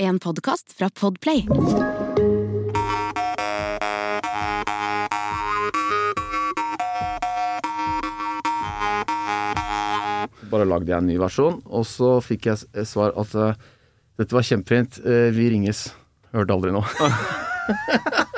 [0.00, 1.42] En podkast fra Podplay.
[10.50, 13.60] Bare lagde jeg en ny versjon, og så fikk jeg svar at eh,
[14.16, 15.90] dette var kjempefint, eh, vi ringes.
[16.32, 16.88] Hørte aldri noe.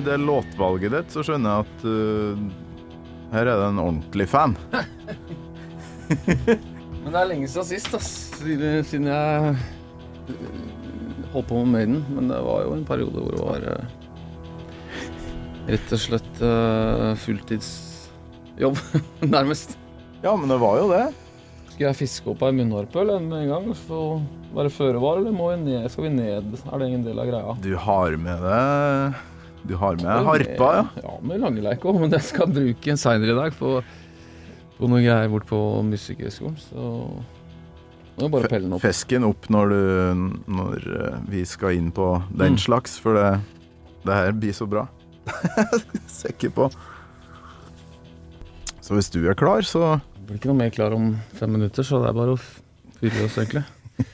[0.00, 2.40] Med det låtvalget ditt så skjønner jeg at uh,
[3.34, 4.54] her er det en ordentlig fan.
[7.02, 8.08] Men det er lenge siden sist, ass.
[8.40, 9.56] Siden, jeg øh,
[11.34, 12.00] holdt på med Maiden.
[12.16, 13.84] Men det var jo en periode hvor det var uh,
[15.68, 18.76] rett og slett uh, fulltidsjobb,
[19.36, 19.76] nærmest.
[20.24, 21.06] Ja, men det var jo det.
[21.74, 23.68] Skal jeg fiske opp ei munnharpe eller med en gang?
[23.84, 24.16] Så
[24.56, 25.84] være føre var, eller må vi ned?
[25.92, 26.40] skal vi ned?
[26.64, 27.52] Er det en del av greia?
[27.60, 29.28] Du har med det
[29.66, 30.84] Du har med harpa, ja.
[31.04, 33.74] Ja, med langeleik òg, men jeg skal bruke en seinere i dag på,
[34.78, 35.58] på noen greier bort på
[35.90, 36.56] Musikkhøgskolen.
[36.62, 38.82] Så nå er det bare å pelle den opp.
[38.84, 39.82] Fesken opp når, du,
[40.56, 42.62] når uh, vi skal inn på den Mm.
[42.64, 43.28] slags, for det,
[44.08, 44.86] det her blir så bra.
[46.20, 46.70] Sikker på.
[48.80, 52.00] Så hvis du er klar, så Blir ikke noe mer klar om fem minutter, så
[52.02, 52.40] det er bare å
[53.00, 53.64] fyre oss, egentlig.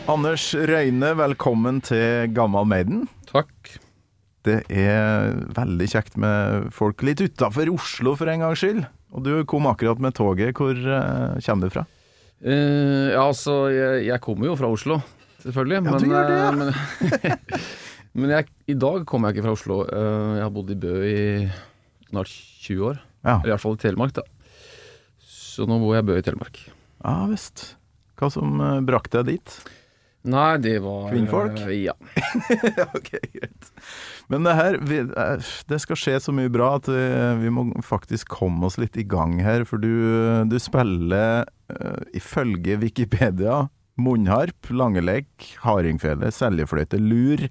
[0.10, 3.04] Anders Røyne, velkommen til Gammal Maiden.
[3.30, 3.76] Takk.
[4.48, 8.80] Det er veldig kjekt med folk litt utafor Oslo for en gangs skyld.
[9.14, 10.58] Og du kom akkurat med toget.
[10.58, 11.86] Hvor uh, kommer du fra?
[12.42, 14.98] Uh, ja, altså, jeg, jeg kommer jo fra Oslo,
[15.44, 15.78] selvfølgelig.
[15.78, 16.50] Ja, du gjør det, ja.
[16.50, 17.40] eh, men,
[18.24, 19.82] men jeg, i dag kommer jeg ikke fra Oslo.
[19.94, 21.24] Uh, jeg har bodd i Bø i
[22.10, 22.34] snart
[22.66, 23.04] 20 år.
[23.28, 24.26] Ja, Eller i hvert fall i Telemark, da.
[25.22, 26.64] Så nå bor jeg i Bø i Telemark.
[27.04, 27.76] ja visst.
[28.18, 28.58] Hva som
[28.90, 29.62] brakte deg dit?
[30.28, 31.60] Nei, det var Kvinnfolk?
[31.64, 31.96] eh, ja.
[32.98, 33.70] ok, greit.
[34.30, 37.06] Men det her eh, Det skal skje så mye bra at vi,
[37.40, 39.64] vi må faktisk komme oss litt i gang her.
[39.70, 43.68] For du, du spiller eh, ifølge Wikipedia
[44.00, 45.28] munnharp, langelek,
[45.64, 47.48] hardingfele, seljefløyte, lur,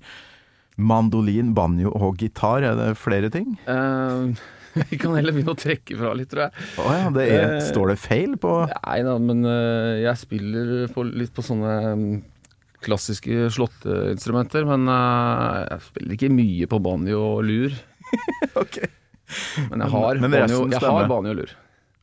[0.79, 2.65] mandolin, banjo og gitar.
[2.65, 3.57] Er det flere ting?
[3.69, 4.33] Uh,
[4.91, 6.67] vi kan heller begynne å trekke fra litt, tror jeg.
[6.81, 10.91] Oh, ja, det er, uh, står det feil på Nei da, men uh, jeg spiller
[10.95, 12.19] på, litt på sånne mm,
[12.85, 14.67] klassiske slåtteinstrumenter.
[14.69, 17.79] Men eh, jeg spiller ikke mye på banjo og lur.
[18.63, 18.91] okay.
[19.69, 21.57] Men jeg har, Men banjo, jeg har banjo og lur.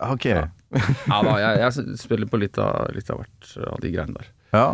[0.06, 0.28] Ok.
[0.28, 4.32] Ja da, jeg, jeg spiller på litt av, litt av hvert av de greiene der.
[4.56, 4.68] Ja.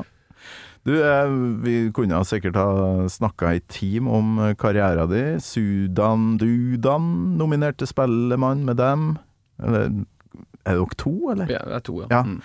[0.87, 2.69] Du, eh, vi kunne sikkert ha
[3.11, 5.43] snakka i team om karrieren din.
[5.43, 9.13] Sudan Dudan nominerte Spellemann med dem.
[9.61, 9.91] Eller
[10.65, 11.49] er dere to, eller?
[11.49, 12.07] Ja, jeg er to, ja.
[12.11, 12.21] Ja.
[12.25, 12.41] Mm.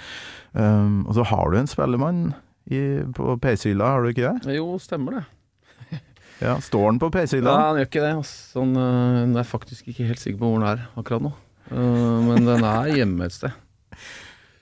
[0.57, 2.21] Um, og så har du en Spellemann
[2.67, 2.83] i,
[3.15, 4.57] på PC-hylla, har du ikke det?
[4.59, 5.25] Jo, stemmer det.
[6.43, 7.53] Ja, Står den på Nei, PC-hylla?
[7.57, 8.15] han gjør ikke det.
[8.29, 11.31] Sånn, eh, jeg er faktisk ikke helt sikker på hvor den er akkurat nå.
[11.71, 13.55] Eh, men den er hjemme et sted.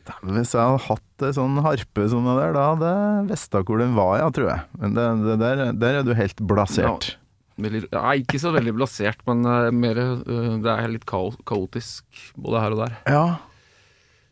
[0.04, 3.80] Hvis jeg hadde hatt ei sånn harpe som det der, da hadde jeg visst hvor
[3.80, 4.64] den var, ja, tror jeg.
[4.82, 7.14] Men det, det der, der er du helt blasert.
[7.56, 12.04] Nei, nei, ikke så veldig blasert, men eh, mer Det er litt kaotisk
[12.36, 12.96] både her og der.
[13.08, 13.26] Ja.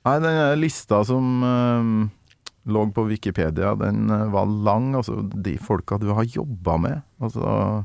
[0.02, 1.40] Nei, den lista som
[2.64, 4.94] lå på Wikipedia, den eh, var lang.
[4.94, 7.02] Altså, de folka du har jobba med.
[7.22, 7.84] Altså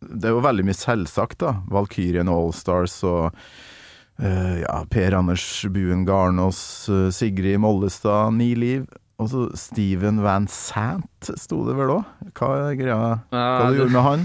[0.00, 1.58] Det er jo veldig mye selvsagt, da.
[1.70, 8.88] Valkyrien Allstars og uh, ja, Per Anders Buen Garnås, uh, Sigrid Mollestad, Ni Liv.
[9.20, 12.06] Og så Steven Van Sant sto det vel òg?
[12.32, 12.96] Hva er greia?
[13.28, 14.22] Hva Nei, du gjorde med han?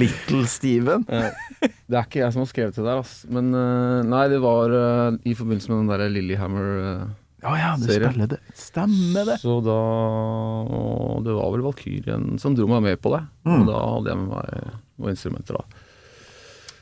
[0.00, 1.04] Little Steven?
[1.04, 3.18] Det er ikke jeg som har skrevet det der, ass.
[3.28, 3.52] Men
[4.08, 4.72] nei, det var
[5.20, 7.04] i forbindelse med den derre Lillehammer eh,
[7.42, 8.10] Ja ja, du Serie.
[8.10, 8.38] spiller det.
[8.58, 9.38] Stemmer det.
[9.40, 9.76] Så da
[10.68, 13.22] og Det var vel Valkyrien som dro meg med på det.
[13.48, 13.54] Mm.
[13.62, 15.86] Og da hadde jeg med meg noen instrumenter, da.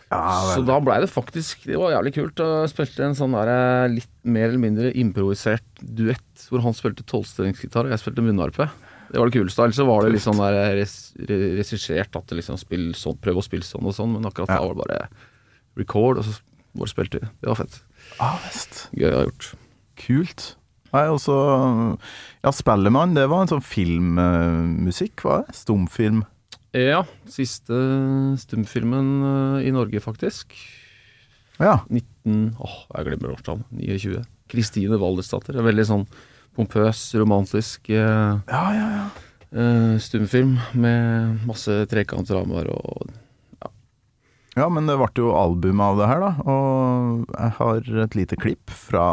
[0.09, 2.41] Ja, Så da blei det faktisk Det var jævlig kult.
[2.41, 7.05] Jeg spilte en sånn der eh, litt mer eller mindre improvisert duett, hvor han spilte
[7.05, 8.71] tolvstrengsgitar og jeg spilte munnharpe.
[9.13, 9.63] Det var det kuleste.
[9.65, 10.97] Ellers var det litt sånn der res,
[11.29, 14.59] regissert at det liksom spill sånn, prøv å spille sånn og sånn, men akkurat Ja.
[14.59, 15.09] da var det bare
[15.77, 16.41] record, og så
[16.75, 17.29] bare spilte vi.
[17.41, 17.81] Det var fett.
[18.21, 18.39] Ah.
[18.97, 19.53] Gøy å ha gjort.
[19.99, 20.55] Kult.
[20.95, 21.35] Nei, også
[22.45, 25.57] Ja, Spellemann, det var en sånn filmmusikk, var det?
[25.59, 26.23] Stumfilm.
[26.77, 27.03] Ja,
[27.33, 27.77] siste
[28.41, 30.53] stumfilmen eh, i Norge, faktisk.
[31.59, 31.81] Ja.
[31.91, 32.55] 19...
[32.61, 33.67] Åh, jeg glemmer årstallet.
[33.75, 34.23] 29.
[34.49, 35.59] Kristine Waldersdatter.
[35.65, 36.05] Veldig sånn
[36.57, 39.07] pompøs, romantisk eh, Ja, ja, ja.
[39.53, 43.09] eh, stumfilm med masse trekantramer og
[44.59, 46.31] Ja, men det ble jo album av det her, da.
[46.51, 49.05] Og jeg har et lite klipp fra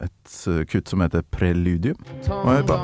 [0.00, 1.96] et eh, kutt som heter Preludium.
[2.28, 2.78] Og hør på.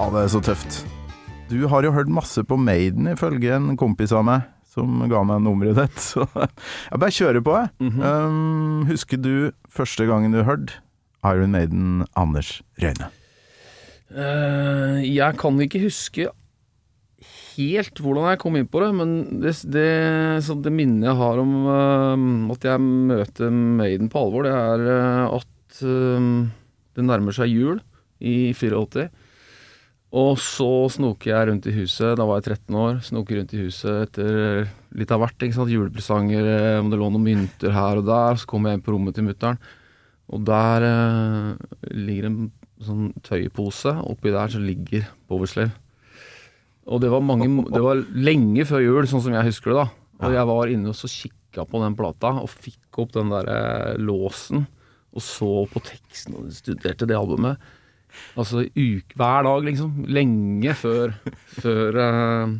[0.00, 0.86] Ja, det er så tøft.
[1.50, 5.42] Du har jo hørt masse på Maiden, ifølge en kompis av meg, som ga meg
[5.44, 6.02] nummeret ditt.
[6.12, 7.94] Så jeg bare kjører på, jeg.
[8.00, 9.32] um, husker du
[9.70, 10.78] første gangen du hørte
[11.26, 13.10] Iron Maiden Anders Røyne?
[14.10, 16.30] Uh, jeg kan ikke huske
[17.20, 19.10] helt hvordan jeg kom inn på det, men
[19.42, 19.90] det, det,
[20.46, 24.86] så det minnet jeg har om uh, at jeg møter Maiden på alvor, det er
[24.88, 25.48] uh, at
[25.80, 27.78] det nærmer seg jul
[28.18, 29.06] i 84.
[30.10, 33.60] Og så snoker jeg rundt i huset, da var jeg 13 år, snoker rundt i
[33.62, 34.64] huset etter
[34.98, 35.38] litt av hvert.
[35.38, 38.40] ikke sant, Julepresanger, eh, om det lå noen mynter her og der.
[38.40, 39.60] Så kommer jeg inn på rommet til mutter'n,
[40.34, 42.40] og der eh, ligger en
[42.82, 43.94] sånn tøypose.
[44.10, 45.70] Oppi der så ligger Powerslave.
[46.90, 47.46] Og det var, mange,
[47.76, 49.84] det var lenge før jul, sånn som jeg husker det.
[49.84, 53.30] da Og jeg var inne og så kikka på den plata, og fikk opp den
[53.30, 54.66] der eh, låsen.
[55.14, 57.62] Og så på teksten og studerte det albumet.
[58.38, 59.94] Altså uk, hver dag, liksom.
[60.10, 61.14] Lenge før,
[61.60, 62.56] før, uh,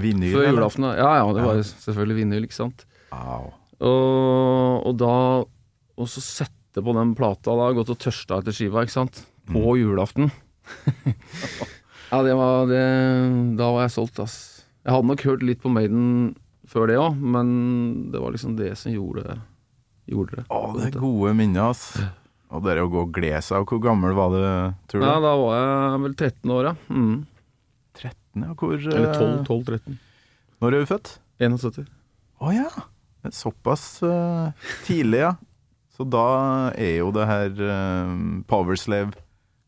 [0.00, 0.32] Vinyl?
[0.34, 0.88] før julaften.
[0.98, 2.86] Ja, ja, det var jo selvfølgelig vinyl, ikke sant.
[3.14, 3.52] Wow.
[3.84, 5.14] Og, og da
[6.00, 9.22] Og så sette på den plata da, gått og tørsta etter skiva, ikke sant.
[9.46, 10.32] På julaften.
[12.10, 12.84] ja, det var det
[13.58, 14.36] Da var jeg solgt, ass.
[14.84, 16.34] Jeg hadde nok hørt litt på Maiden
[16.68, 17.48] før det òg, men
[18.12, 19.38] det var liksom det som gjorde,
[20.10, 20.44] gjorde det.
[20.50, 21.92] Å, det er gode minner, ass.
[22.54, 23.66] Og det å gå og glede seg.
[23.66, 24.42] Hvor gammel var du,
[24.90, 25.06] tror du?
[25.08, 26.74] Ja, da var jeg vel 13 år, ja.
[26.94, 27.16] Mm.
[27.98, 28.52] 13, ja.
[28.60, 29.98] Hvor eh, Eller 12-13.
[30.62, 31.10] Når er du født?
[31.42, 31.90] 71.
[32.44, 32.70] Å ja.
[33.24, 34.54] Det er såpass uh,
[34.86, 35.34] tidlig, ja.
[35.94, 36.26] Så da
[36.78, 38.14] er jo det her uh,
[38.50, 39.14] Powerslave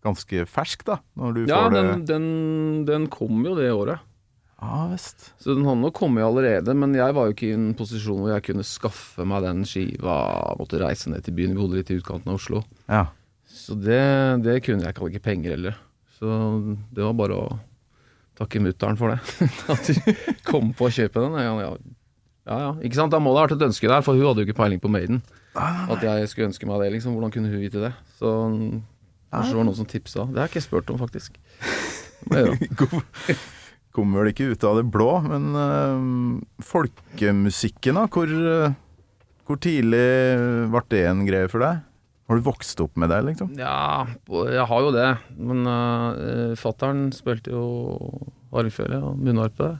[0.07, 1.01] ganske fersk, da?
[1.19, 2.27] Når du Ja, får det Ja, den,
[2.87, 4.06] den kom jo det året.
[4.57, 5.31] Ja vest.
[5.43, 8.33] Så den hadde nok kommet allerede, men jeg var jo ikke i en posisjon hvor
[8.33, 10.17] jeg kunne skaffe meg den skiva.
[10.57, 11.53] Måtte reise ned til byen.
[11.53, 12.63] Vi bodde litt i utkanten av Oslo.
[12.89, 13.05] Ja.
[13.45, 14.01] Så det,
[14.47, 14.95] det kunne jeg.
[14.95, 15.05] ikke.
[15.05, 15.77] hadde ikke penger heller.
[16.17, 16.31] Så
[16.97, 17.59] det var bare å
[18.37, 19.21] takke mutter'n for det.
[19.73, 20.17] At de
[20.49, 21.37] kom på å kjøpe den.
[21.45, 21.71] Ja, ja.
[22.49, 22.71] ja, ja.
[22.81, 23.13] Ikke sant?
[23.13, 24.93] Da må det ha vært et ønske der, for hun hadde jo ikke peiling på
[24.93, 25.21] Maiden.
[25.57, 27.17] At jeg skulle ønske meg det, liksom.
[27.17, 27.93] Hvordan kunne hun vite det?
[28.17, 28.33] Så
[29.33, 30.25] kanskje det var noen som tipsa.
[30.31, 31.37] Det har jeg ikke spurt om, faktisk.
[32.27, 32.41] Det
[33.97, 38.05] Kommer vel ikke ut av det blå, men eh, folkemusikken, da?
[38.13, 38.75] Hvor, eh,
[39.49, 40.07] hvor tidlig
[40.73, 41.85] ble det en greie for deg?
[42.27, 43.53] Har du vokst opp med det, liksom?
[43.55, 44.05] Ja,
[44.51, 45.11] jeg har jo det.
[45.39, 47.67] Men uh, fattern spilte jo
[48.51, 49.77] harfele og munnharpe.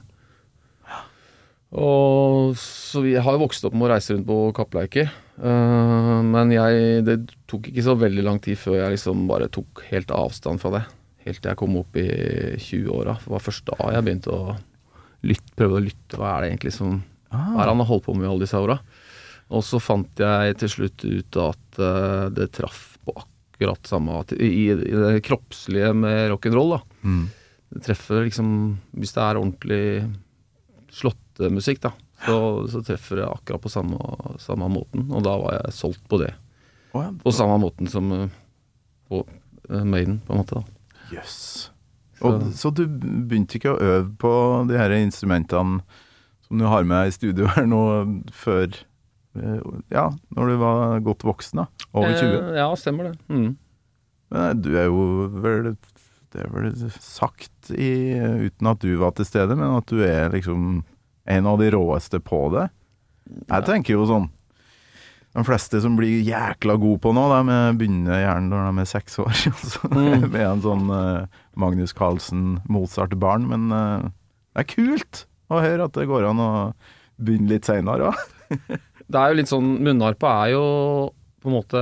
[1.75, 5.11] Og så vi har jo vokst opp med å reise rundt på kappleiker.
[5.35, 7.17] Uh, men jeg, det
[7.51, 10.85] tok ikke så veldig lang tid før jeg liksom bare tok helt avstand fra det.
[11.27, 12.07] Helt til jeg kom opp i
[12.55, 13.17] 20-åra.
[13.19, 14.55] Det var først da jeg begynte å
[15.27, 16.19] lytte, prøve å lytte.
[16.19, 18.45] Hva er det egentlig som Hva er det han har holdt på med i alle
[18.45, 18.77] disse åra?
[19.55, 24.49] Og så fant jeg til slutt ut at uh, det traff på akkurat samme I,
[24.67, 26.81] i det kroppslige med rock'n'roll, da.
[27.07, 27.23] Mm.
[27.73, 28.49] Det treffer liksom
[28.95, 29.85] Hvis det er ordentlig
[30.97, 31.91] slåttemusikk, da,
[32.25, 32.37] så,
[32.71, 33.97] så treffer det akkurat på samme,
[34.41, 35.09] samme måten.
[35.11, 36.31] Og da var jeg solgt på det.
[36.95, 37.11] Oh, ja.
[37.21, 38.23] På samme måten som uh,
[39.11, 40.61] på uh, Maiden, på en måte.
[40.61, 40.76] da.
[41.13, 41.71] Jøss.
[42.25, 44.33] Og, så du begynte ikke å øve på
[44.69, 45.83] de her instrumentene
[46.47, 47.81] som du har med i studio her nå,
[48.33, 49.59] før eh,
[49.93, 51.87] Ja, når du var godt voksen, da?
[51.91, 52.33] Over 20?
[52.33, 53.17] Eh, ja, stemmer det.
[53.29, 53.51] Mm.
[54.33, 55.75] Men du er jo vel
[56.33, 60.31] Det er vel sagt i, uten at du var til stede, men at du er
[60.33, 60.81] liksom
[61.27, 62.67] en av de råeste på det.
[63.27, 64.29] Jeg tenker jo sånn
[65.37, 69.19] De fleste som blir jækla gode på noe, de begynner gjerne når de er seks
[69.21, 69.35] år.
[69.53, 70.23] Altså, Mm.
[70.33, 71.27] med en sånn uh,
[71.61, 73.45] Magnus Carlsen Mozart-barn.
[73.51, 74.07] Men uh,
[74.57, 75.21] det er kult
[75.53, 76.49] å høre at det går an å
[77.21, 78.25] begynne litt seinere òg.
[79.07, 80.63] Det er jo litt sånn Munnharpa er jo
[81.39, 81.79] på en måte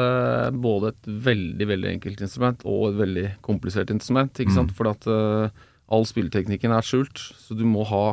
[0.61, 4.29] både et veldig veldig enkelt instrument og et veldig komplisert instrument.
[4.37, 4.75] ikke sant?
[4.77, 8.03] Fordi at uh, all spilleteknikken er skjult, så du må ha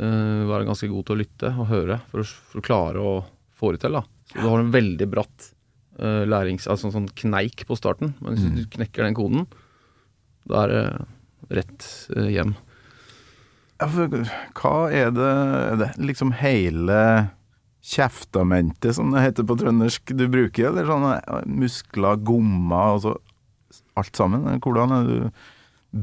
[0.00, 3.10] være ganske god til å lytte og høre for å, for å klare å
[3.58, 3.98] få det til.
[3.98, 4.04] da.
[4.30, 5.50] Så du har en veldig bratt
[6.00, 6.68] uh, lærings...
[6.70, 9.48] Altså en sånn kneik på starten, men hvis du knekker den koden,
[10.50, 10.84] da er det
[11.60, 12.54] rett eh, hjem.
[13.80, 14.12] Ja, for
[14.60, 17.00] hva er det Er det liksom hele
[17.80, 20.68] kjeftamentet, som det heter på trøndersk, du bruker?
[20.68, 23.14] Eller sånne eh, muskler, gommer, altså
[23.98, 24.60] alt sammen?
[24.60, 25.46] Hvordan er det du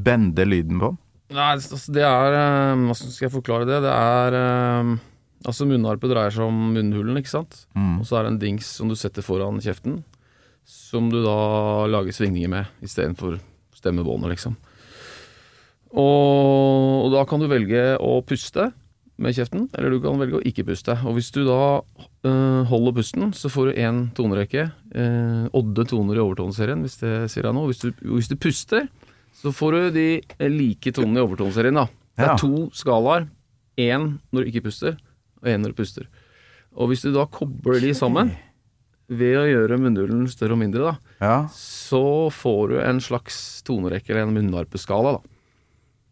[0.08, 0.96] bender lyden på?
[1.36, 3.82] Nei, altså det er eh, Hvordan skal jeg forklare det?
[3.86, 4.96] Det er eh,
[5.46, 7.68] Altså munnharpe dreier seg om munnhulen, ikke sant.
[7.78, 8.00] Mm.
[8.02, 10.00] Og så er det en dings som du setter foran kjeften,
[10.66, 13.38] som du da lager svingninger med istedenfor
[13.78, 14.56] stemmebåndet, liksom.
[15.94, 18.72] Og, og da kan du velge å puste
[19.18, 20.94] med kjeften, eller du kan velge å ikke puste.
[21.08, 21.80] Og hvis du da
[22.28, 24.68] øh, holder pusten, så får du én tonerekke.
[24.94, 27.72] øh, odde toner i overtoneserien, hvis det sier deg noe.
[27.72, 28.86] Hvis du, hvis du puster,
[29.38, 30.06] så får du de
[30.38, 31.88] eh, like tonene i overtoneserien, da.
[32.18, 32.38] Det er Ja.
[32.42, 33.28] to skalaer.
[33.78, 34.98] Én når du ikke puster,
[35.42, 36.08] og du puster.
[36.78, 38.34] Og hvis du da kobler de sammen,
[39.08, 44.12] ved å gjøre munnhulen større og mindre, da, Ja, så får du en slags tonerekke,
[44.12, 45.36] eller en munnarpeskala, da.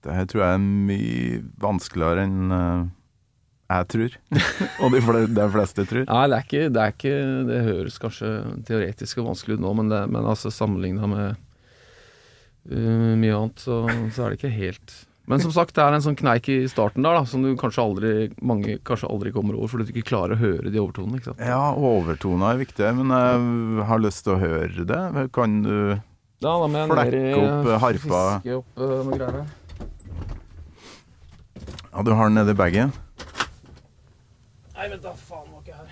[0.05, 2.85] det her tror jeg er mye vanskeligere enn uh,
[3.65, 4.15] jeg tror.
[4.85, 6.05] og de, fle de fleste tror.
[6.05, 7.15] Nei, det er ikke Det, er ikke,
[7.49, 8.29] det høres kanskje
[8.67, 11.27] teoretisk og vanskelig ut nå, men, det, men altså sammenligna med
[12.71, 16.03] uh, mye annet, så, så er det ikke helt Men som sagt, det er en
[16.05, 18.11] sånn kneik i starten der, da, som du kanskje aldri
[18.45, 21.17] mange kanskje aldri kommer over, fordi du ikke klarer å høre de overtonene.
[21.17, 21.41] ikke sant?
[21.41, 25.01] Ja, overtoner er viktig, men jeg har lyst til å høre det.
[25.33, 25.77] Kan du
[26.43, 28.21] Ja, Flekke opp, eh, harpa.
[28.43, 29.45] Fiske opp uh, noe greier.
[31.95, 32.91] Ja, du har den nedi bagen?
[34.75, 35.89] Nei, vent da, faen, var ikke her.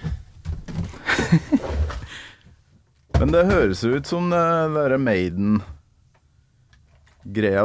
[3.20, 5.64] Men det høres ut som det derre Maiden-greia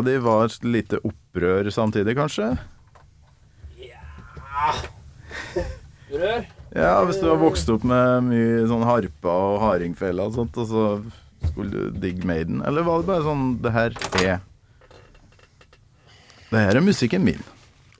[0.07, 0.97] di var et lite
[1.39, 2.57] opprør samtidig, kanskje?
[3.79, 4.03] Ja
[5.55, 6.47] Opprør?
[6.75, 10.67] Ja, hvis du har vokst opp med mye sånn harpa og hardingfeller og sånt, og
[10.69, 10.83] så
[11.49, 12.61] skulle du digge Maiden?
[12.67, 14.41] Eller var det bare sånn Det her er
[16.51, 17.41] Det her er musikken min.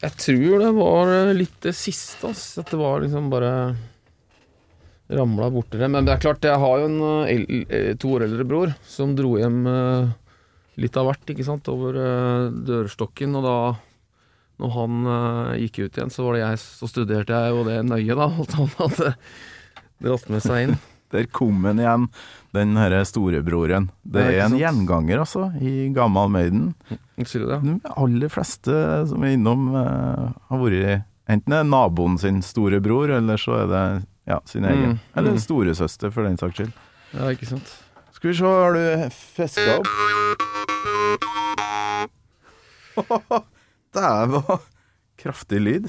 [0.03, 2.59] Jeg tror det var eh, litt det siste, ass.
[2.61, 3.53] At det var liksom bare
[5.09, 5.89] ramla borti det.
[5.91, 9.17] Men det er klart, jeg har jo en eh, eh, to år eldre bror som
[9.19, 9.63] dro hjem
[10.79, 13.37] litt av hvert, ikke sant, over eh, dørstokken.
[13.39, 13.57] Og da,
[14.63, 17.81] når han eh, gikk ut igjen, så var det jeg Så studerte jeg jo det
[17.89, 18.31] nøye, da.
[18.45, 19.13] At han hadde
[20.07, 20.79] dratt med seg inn.
[21.13, 22.03] Der kom han igjen,
[22.53, 23.87] den herre storebroren.
[24.05, 26.75] Det er en gjenganger, altså, i gammal Maiden.
[27.23, 27.63] Sier du det?
[27.65, 28.75] De aller fleste
[29.09, 33.83] som er innom, uh, har vært Enten er naboen sin storebror, eller så er det
[34.29, 34.95] ja, sin egen.
[34.97, 35.41] Mm, Eller mm.
[35.45, 36.73] storesøster, for den saks skyld.
[37.13, 37.73] Ja, ikke sant.
[38.19, 39.87] Skal vi se, har du fiska opp?
[43.95, 44.61] Det var
[45.23, 45.87] kraftig lyd.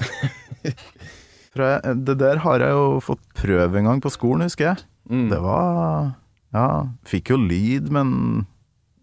[2.06, 4.84] Det der har jeg jo fått prøve en gang på skolen, husker jeg.
[5.10, 5.26] Mm.
[5.32, 6.12] Det var
[6.54, 6.68] Ja,
[7.06, 8.46] fikk jo lyd, men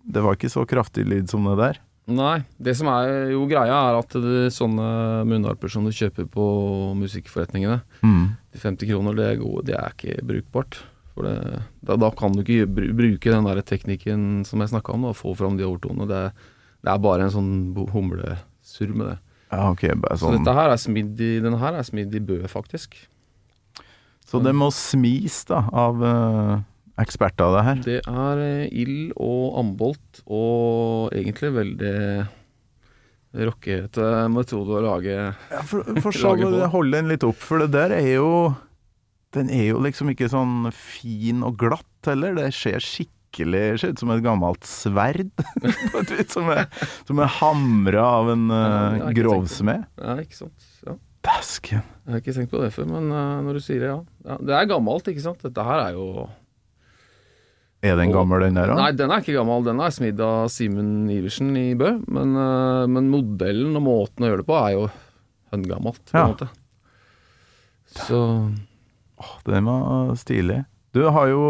[0.08, 1.78] det var ikke så kraftig lyd som det der.
[2.08, 4.88] Nei, det som er jo greia er at det, sånne
[5.28, 6.46] munnharper som du kjøper på
[6.96, 8.38] musikkforretningene, Mm.
[8.56, 9.36] de 50 kroner, det er,
[9.68, 10.80] det er ikke brukbart.
[11.18, 15.08] For det, da, da kan du ikke bruke den der teknikken som jeg snakka om,
[15.10, 16.06] og få fram de overtonene.
[16.06, 16.20] Det,
[16.86, 17.50] det er bare en sånn
[17.90, 19.18] humlesurr med det.
[19.50, 20.44] Ja, okay, bare Så sånn.
[20.44, 23.00] dette her er smidd i, denne her er smidd i Bø, faktisk.
[24.28, 26.58] Så det må smis da, av uh,
[27.02, 27.82] eksperter, det her.
[27.86, 31.96] Det er eh, ild og ambolt, og egentlig veldig
[33.48, 36.52] rockete metode å lage Ja, for, for Lager på.
[36.52, 38.30] holde hold den litt opp, for det der er jo
[39.38, 42.36] Den er jo liksom ikke sånn fin og glatt heller.
[42.38, 43.14] Det ser skikkelig
[43.82, 45.28] ser ut som et gammelt sverd,
[45.92, 46.64] på et vis, som er,
[47.06, 49.84] som er hamra av en uh, grovsmed.
[50.02, 50.72] Ja, ikke sant.
[50.88, 50.96] Ja.
[51.28, 51.84] Dæsken.
[52.08, 54.00] Jeg har ikke tenkt på det før, men uh, når du sier det, ja.
[54.26, 54.38] ja.
[54.48, 55.44] Det er gammelt, ikke sant.
[55.44, 56.28] Dette her er jo
[57.86, 59.66] Er den gammel, den der Nei, den er ikke gammel.
[59.68, 61.92] Den er smidd av Simen Iversen i Bø.
[62.08, 64.88] Men, eh, men modellen og måten å gjøre det på er jo
[65.54, 66.32] høngammelt, på en Ja.
[66.32, 66.48] måte.
[67.88, 68.18] Så
[69.48, 70.62] Den var stilig.
[70.94, 71.42] Du har jo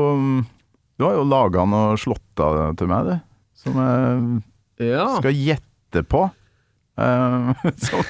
[0.98, 3.16] Du har jo laga noe slåtta til meg, du.
[3.58, 3.78] Som
[4.78, 5.08] jeg ja.
[5.18, 6.30] skal gjette på.
[6.98, 8.02] så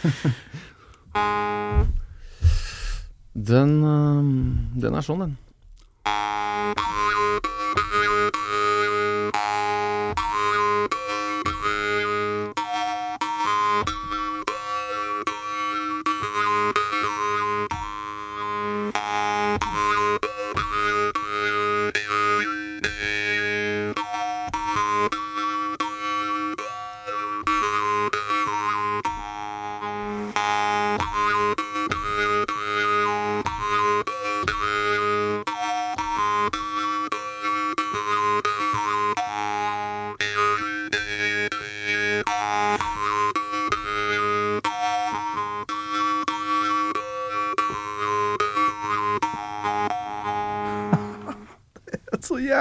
[3.37, 5.37] Den, um, den er sånn, den.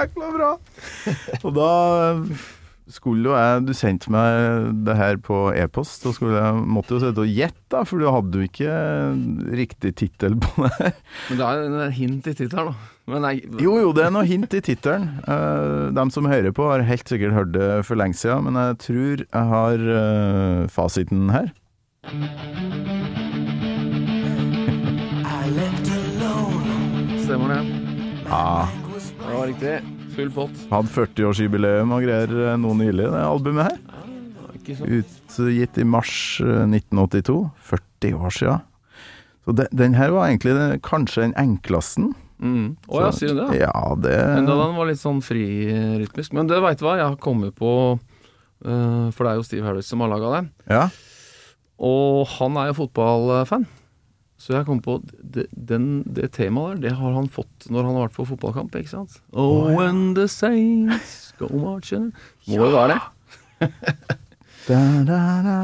[0.06, 0.52] Jækla bra!
[1.44, 1.70] Og da
[2.86, 7.00] skulle jo jeg Du sendte meg det her på e-post, og skulle jeg måtte jo
[7.02, 8.76] sitte og gjette, da, for du hadde jo ikke
[9.58, 10.92] riktig tittel på det her.
[11.30, 12.92] Men det er en hint i tittelen, da.
[13.10, 13.34] Men nei,
[13.66, 15.08] Jo, jo, det er noe hint i tittelen.
[15.26, 18.78] Uh, de som hører på, har helt sikkert hørt det for lenge siden, men jeg
[18.86, 21.50] tror jeg har eh, fasiten her.
[27.26, 27.62] stemmer det.
[28.30, 28.68] Ja,
[29.18, 29.95] Det var riktig.
[30.16, 30.60] Full pott.
[30.70, 34.06] Hadde 40-årsjubileum og greier eh, nå nylig, det albumet her.
[34.56, 34.88] Ikke sant?
[34.96, 37.36] Utgitt i mars eh, 1982.
[37.68, 38.62] 40 år siden.
[39.44, 42.08] Så de, den her var egentlig den, kanskje den enkleste.
[42.40, 42.76] Mm.
[42.88, 43.60] Å ja, sier du det?
[43.60, 43.68] Ja.
[43.68, 46.32] Ja, det Enda den var litt sånn frirytmisk.
[46.36, 49.68] Men det veit du hva, jeg har kommet på uh, For det er jo Steve
[49.68, 50.50] Harris som har laga den.
[50.68, 50.86] Ja.
[51.76, 53.68] Og han er jo fotballfan.
[54.46, 55.00] Så jeg kom på
[55.34, 58.70] det, den, det temaet der, det har han fått når han har vært på fotballkamp,
[58.78, 59.16] ikke sant?
[59.34, 62.12] Oh, when the saints go marching
[62.46, 63.00] Må jo være det.
[64.66, 64.74] Da,
[65.06, 65.56] da, da.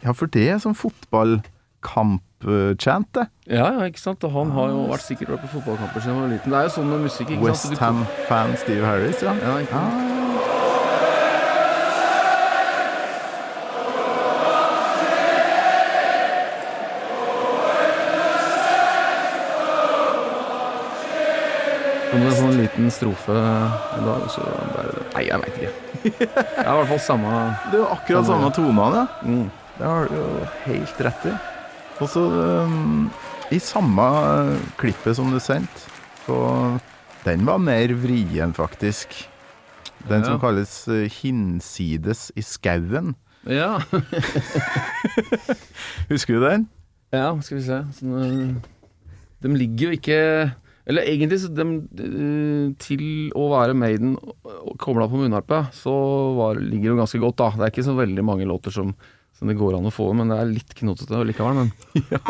[0.00, 3.26] Ja, for det er sånn fotballkamp-chant, det.
[3.52, 4.24] Ja, ja, ikke sant.
[4.24, 6.48] Og han har jo vært sikkert vært på fotballkamper siden han var liten.
[6.48, 7.76] Det er jo sånn med musikk, ikke sant.
[7.76, 9.36] Westham-fan Steve Harris, ja.
[9.44, 9.92] Ja, ikke sant.
[10.00, 10.13] Kom
[22.44, 25.72] sånn liten strofe en dag, og så bare Nei, jeg veit ikke.
[26.04, 27.34] Det er i hvert fall samme
[27.70, 29.06] Det er jo akkurat samme tonene, ja.
[29.24, 29.44] mm.
[29.74, 30.26] Det har du jo
[30.68, 31.34] helt rett i.
[32.02, 33.08] Og så um,
[33.54, 35.88] i samme uh, klippet som du sendte,
[36.26, 36.36] så
[37.24, 39.16] Den var mer vrien, faktisk.
[40.08, 43.14] Den som kalles uh, 'Hinsides i skauen'.
[43.48, 43.80] Ja.
[46.12, 46.68] Husker du den?
[47.14, 47.80] ja, skal vi se.
[47.98, 48.54] Sånn, øh,
[49.44, 50.20] de ligger jo ikke
[50.84, 51.64] Eller egentlig de,
[52.04, 54.18] øh, til å være Maiden
[54.80, 55.94] kobla på munnharpe, så
[56.36, 57.50] var, ligger det jo ganske godt, da.
[57.56, 58.92] Det er ikke så veldig mange låter som,
[59.32, 61.64] som det går an å få, men det er litt knotete likevel.
[61.64, 61.72] Men
[62.04, 62.20] Det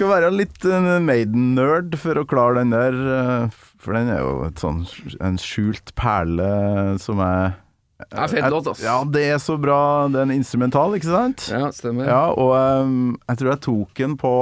[0.00, 4.48] skal være litt uh, Maiden-nerd for å klare den der, uh, for den er jo
[4.56, 4.86] sånn,
[5.20, 6.46] en skjult perle
[7.02, 7.58] som er
[8.00, 8.80] det er fet låt, ass.
[8.80, 10.08] Ja, det er så bra.
[10.08, 11.44] Det er en instrumental, ikke sant?
[11.52, 12.08] Ja, stemmer.
[12.08, 14.32] Ja, og um, jeg tror jeg tok den på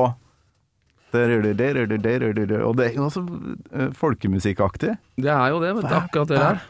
[2.69, 4.95] Og det er jo også uh, folkemusikkaktig.
[5.19, 5.97] Det er jo det, vet du.
[5.99, 6.63] Akkurat det der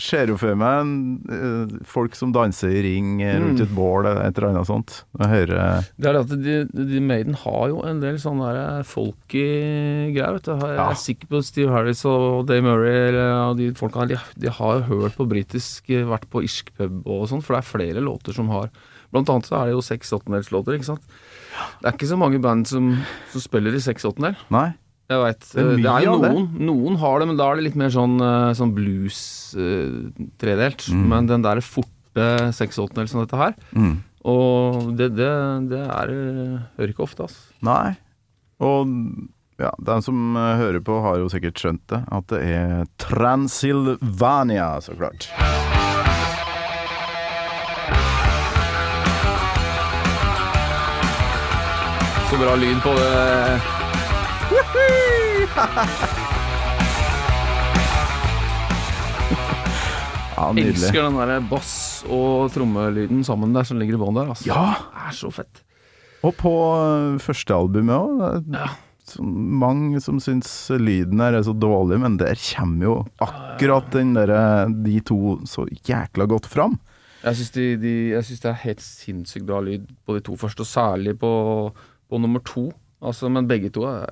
[0.00, 0.90] ser jo for meg
[1.34, 3.64] eh, folk som danser i ring eh, rundt mm.
[3.66, 4.94] et bål, eh, et eller annet sånt.
[5.18, 9.46] Jeg hører Det er at de, de Maiden har jo en del sånne der folky
[10.14, 10.54] greier, vet du.
[10.54, 11.00] Jeg er ja.
[11.04, 15.28] sikker på Steve Harris og Dave Murray og de folka de, de har hørt på
[15.28, 18.70] britisk, vært på irsk pub og sånn, for det er flere låter som har
[19.08, 21.14] Blant annet så er det jo seks åttendelslåter, ikke sant.
[21.80, 22.90] Det er ikke så mange band som,
[23.32, 24.36] som spiller i seks åttendel.
[24.52, 24.66] Nei.
[25.08, 25.46] Jeg veit.
[25.54, 26.48] Det er Det, er jo noen.
[26.68, 29.20] Noen har det, men da er det litt mer sånn, eh, sånn blues
[29.56, 30.84] eh, tredelt.
[30.92, 31.06] Mm.
[31.08, 33.56] Men den der forte 6-8 som dette her.
[33.72, 33.94] Mm.
[34.28, 35.30] Og det, det,
[35.70, 37.40] det er eh, Hører ikke ofte, altså.
[37.64, 37.96] Nei.
[38.60, 38.92] Og
[39.58, 42.02] ja, de som eh, hører på, har jo sikkert skjønt det.
[42.12, 45.30] At det er Transylvania, så klart.
[52.28, 53.77] Så bra lyd på det.
[60.38, 60.76] Ja, nydelig.
[60.76, 64.28] Elsker den der bass- og trommelyden sammen der som ligger i bånn der.
[64.30, 64.46] Altså.
[64.46, 64.66] Ja!
[64.92, 65.64] Det er så fett.
[66.26, 68.52] Og på eh, første albumet òg.
[68.54, 68.68] Ja.
[69.24, 74.30] Mange som syns lyden her er så dårlig, men der kommer jo akkurat den der,
[74.84, 76.76] de to så jækla godt fram.
[77.22, 80.62] Jeg syns de, de, jeg det er helt sinnssykt bra lyd på de to første,
[80.62, 81.32] og særlig på,
[82.06, 82.68] på nummer to.
[83.00, 84.06] Altså, men begge to er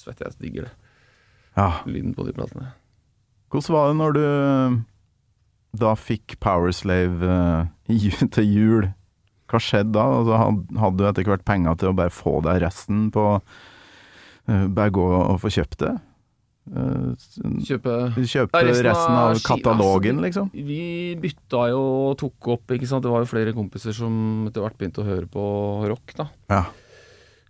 [0.00, 0.74] Svett, jeg digger det.
[1.58, 1.82] Ja.
[1.88, 2.72] Lyden på de platene.
[3.50, 4.24] Hvordan var det når du
[5.80, 8.90] da fikk Powerslave uh, til jul?
[9.50, 10.06] Hva skjedde da?
[10.20, 10.38] Altså,
[10.78, 15.08] hadde du etter hvert penger til å bare få deg resten på uh, Bare gå
[15.18, 15.96] og få kjøpt det?
[16.70, 17.16] Uh,
[17.66, 20.50] Kjøpe kjøpe resten, resten av katalogen, altså, liksom?
[20.68, 20.82] Vi
[21.18, 23.02] bytta jo og tok opp, ikke sant.
[23.02, 25.42] Det var jo flere kompiser som etter hvert begynte å høre på
[25.90, 26.28] rock, da.
[26.52, 26.62] Ja.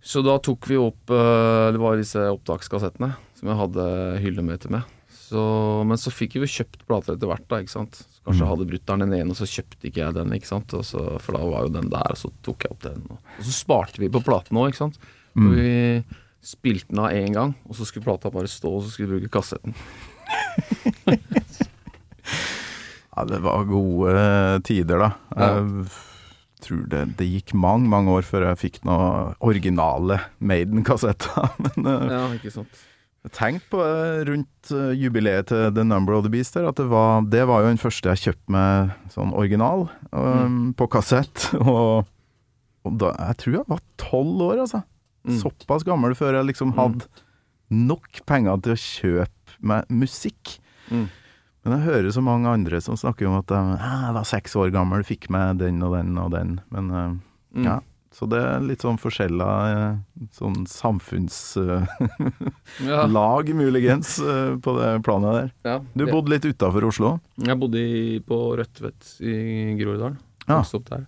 [0.01, 3.85] Så da tok vi opp eh, Det var disse opptakskassettene som jeg hadde
[4.21, 4.89] hyllemeter med.
[5.09, 5.41] Så,
[5.87, 8.01] men så fikk vi jo kjøpt plater etter hvert, da, ikke sant.
[8.03, 10.75] Så kanskje jeg hadde brutter'n den ene, og så kjøpte ikke jeg den, ikke sant.
[10.85, 12.99] Så, for da var jo den der, og så tok jeg opp den.
[13.09, 14.99] Og, og så sparte vi på platen òg, ikke sant.
[15.39, 15.71] Og vi
[16.45, 19.23] spilte den av én gang, og så skulle plata bare stå, og så skulle vi
[19.23, 19.73] bruke kassetten.
[23.11, 24.13] Ja, det var gode
[24.63, 25.09] tider, da.
[25.35, 25.83] Jeg
[26.65, 31.51] tror det, det gikk mange, mange år før jeg fikk noen originale Maiden-kassetter.
[31.67, 32.81] Men eh, Ja, ikke sant.
[33.25, 36.79] jeg tenkte på det rundt eh, jubileet til The Number of the Beast der, at
[36.81, 41.49] det var, det var jo den første jeg kjøpte med sånn original um, på kassett.
[41.61, 42.07] Og,
[42.81, 44.81] og da, jeg tror jeg var tolv år, altså.
[45.27, 45.35] Mm.
[45.37, 47.05] Såpass gammel før jeg liksom hadde
[47.71, 50.55] nok penger til å kjøpe meg musikk.
[50.89, 51.05] Mm.
[51.63, 54.55] Men jeg hører så mange andre som snakker om at de, «Ah, jeg var seks
[54.57, 56.55] år gammel, fikk meg den og den og den.
[56.73, 56.89] Men
[57.53, 57.65] Mm.
[57.67, 57.79] ja,
[58.11, 59.99] så det er litt sånn forskjeller,
[60.33, 61.85] sånn samfunnslag,
[62.81, 63.05] Ja.
[63.53, 64.17] muligens,
[64.63, 65.51] på det planet der.
[65.65, 65.79] ja.
[65.95, 67.19] Du bodde litt utafor Oslo?
[67.37, 70.17] Jeg bodde på Rødtvet i Groruddalen.
[70.47, 70.61] Ja.
[70.61, 71.05] Vokste opp der.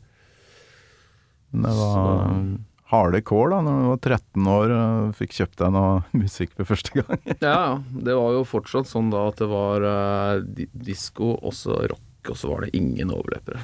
[1.54, 2.60] Det var Så-
[2.94, 6.70] harde kår da, når du var 13 år og fikk kjøpt deg noe musikk for
[6.74, 7.22] første gang.
[7.44, 7.60] Ja.
[7.94, 12.32] Det var jo fortsatt sånn da at det var uh, di disko, og så rock,
[12.32, 13.64] og så var det ingen overløpere.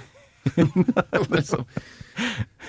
[1.35, 1.65] liksom.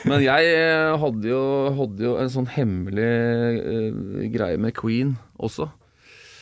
[0.09, 1.43] Men jeg eh, hadde jo,
[1.77, 3.11] hadde jo en sånn hemmelig
[3.65, 5.71] uh, greie med Queen også.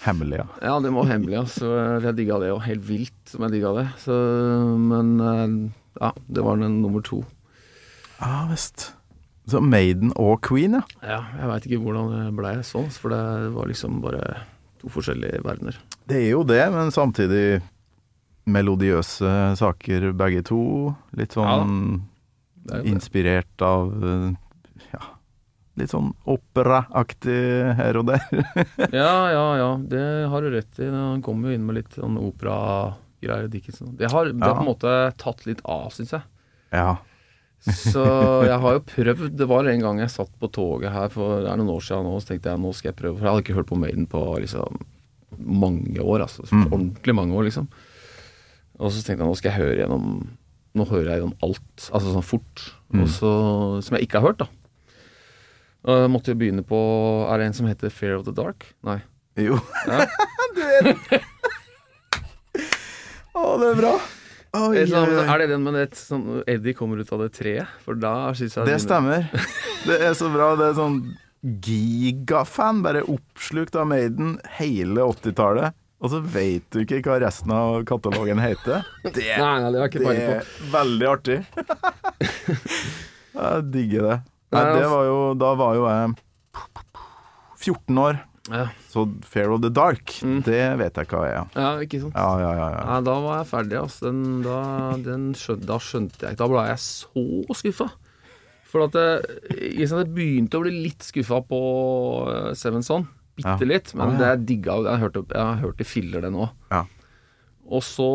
[0.05, 0.47] Hemmelig, ja.
[0.63, 1.73] Ja, det var hemmelig, altså.
[2.05, 3.87] Jeg digga det jo helt vilt som jeg digga det.
[4.05, 4.15] Så,
[4.79, 5.57] men eh,
[5.99, 7.25] ja, det var den nummer to.
[8.19, 8.93] Ja visst.
[9.49, 10.83] Så Maiden og Queen, ja.
[11.01, 13.23] Ja, jeg veit ikke hvordan det blei sånn, for det
[13.55, 14.43] var liksom bare
[14.83, 15.79] to forskjellige verdener.
[16.09, 17.63] Det er jo det, men samtidig
[18.49, 20.61] melodiøse saker begge to.
[21.19, 22.03] Litt sånn
[22.69, 22.83] det.
[22.89, 23.91] inspirert av
[24.93, 25.03] ja,
[25.81, 27.41] litt sånn operaaktig
[27.81, 28.25] her og der.
[29.01, 29.71] Ja, ja, ja.
[29.81, 30.89] Det har du rett i.
[30.93, 33.49] Han kommer jo inn med litt sånn operagreier.
[33.53, 33.97] Dickinson.
[33.99, 36.25] Det har, det har på en måte tatt litt av, syns jeg.
[36.77, 36.97] ja.
[37.67, 38.03] Så
[38.47, 41.51] jeg har jo prøvd Det var en gang jeg satt på toget her for det
[41.51, 43.19] er noen år siden nå, så tenkte jeg nå skal jeg prøve.
[43.19, 44.79] For jeg hadde ikke hørt på Maiden på liksom
[45.39, 46.47] mange år, altså.
[46.71, 47.67] Ordentlig mange år, liksom.
[48.79, 50.05] Og så tenkte jeg nå skal jeg høre gjennom
[50.79, 52.63] Nå hører jeg gjennom alt, altså sånn fort.
[52.93, 53.01] Mm.
[53.07, 53.31] Også,
[53.83, 54.47] som jeg ikke har hørt, da.
[55.89, 56.79] Og jeg måtte jo begynne på
[57.33, 58.69] Er det en som heter Fear of the Dark?
[58.87, 59.01] Nei.
[59.41, 59.59] Jo.
[59.89, 60.05] Ja.
[63.39, 63.93] Å, det er bra.
[64.57, 67.69] Oi, Er oi, er det den med det sånn Eddie kommer ut av det treet?
[67.85, 69.27] For da syns jeg Det stemmer.
[69.89, 70.55] Det er så bra.
[70.59, 70.97] Det er sånn
[71.65, 75.77] gigafan, bare oppslukt av Maiden hele 80-tallet.
[75.99, 78.87] Og så veit du ikke hva resten av katalogen heter.
[79.05, 81.39] Det, Nei, nei, det ikke det er veldig artig.
[83.39, 84.17] Jeg digger det.
[84.49, 86.15] Nei, Nei, det altså- var jo Da var jo jeg
[87.59, 90.43] 14 år, Ja, så Fair of the Dark, Mm.
[90.47, 91.49] det vet jeg hva er.
[91.55, 92.15] ja ikke sant.
[92.17, 92.69] Ja, ja, ja.
[92.75, 92.85] ja.
[92.89, 94.09] Nei, da var jeg ferdig, altså.
[94.09, 94.59] Den, da,
[95.05, 97.25] den skjønte, da skjønte jeg ikke Da ble jeg så
[97.61, 97.89] skuffa.
[98.69, 99.07] For at det,
[99.79, 101.61] ikke jeg begynte å bli litt skuffa på
[102.29, 103.07] uh, Seven Son.
[103.39, 103.93] Bitte litt.
[103.97, 106.49] Men det jeg digga Jeg hørte, jeg har hørt i filler, det nå.
[106.73, 106.83] Ja.
[107.69, 108.09] Og så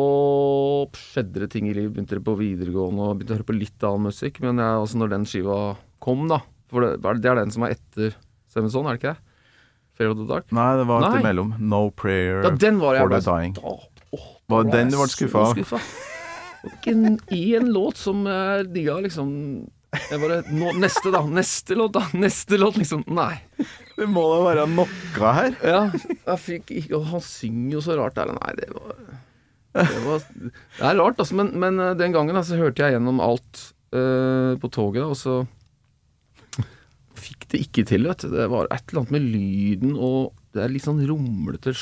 [0.98, 1.94] skjedde det ting i livet.
[1.94, 4.40] Begynte det på videregående og begynte å høre på litt annen musikk.
[4.44, 5.58] Men jeg, altså når den skiva
[6.04, 6.40] kom, da
[6.72, 8.16] For det, det er den som er etter
[8.50, 9.30] Seven Son, er det ikke det?
[9.94, 10.50] Fair of the Dark?
[10.54, 11.10] Nei, det var Nei.
[11.10, 11.54] alt imellom.
[11.62, 13.54] No Prayer Ja, den var jeg for the Dying.
[13.58, 13.76] Da,
[14.18, 15.44] åh, Var da den du ble så skuffa
[15.78, 15.94] av?
[16.64, 19.30] Og en, I en låt som jeg digga, liksom
[20.10, 21.20] Jeg bare nå, Neste, da.
[21.28, 22.06] Neste låt, da.
[22.24, 23.04] Neste låt, liksom.
[23.14, 23.36] Nei.
[23.94, 24.88] Det må da være noe
[25.38, 25.54] her.
[25.62, 28.32] Ja, jeg fikk ikke Og han synger jo så rart der.
[28.34, 28.96] Nei, det var
[29.74, 31.38] Det, var, det er rart, altså.
[31.38, 33.62] Men, men eh, den gangen da, så hørte jeg gjennom alt
[33.94, 35.38] eh, på toget, da, og så
[37.24, 38.30] fikk det ikke til, vet du.
[38.34, 41.72] Det var et eller annet med lyden og det er litt sånn rumlete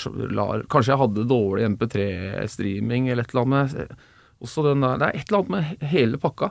[0.73, 3.75] Kanskje jeg hadde dårlig MP3-streaming eller et eller annet.
[3.77, 3.97] med-
[4.43, 6.49] Også den der, det er et eller annet med hele pakka.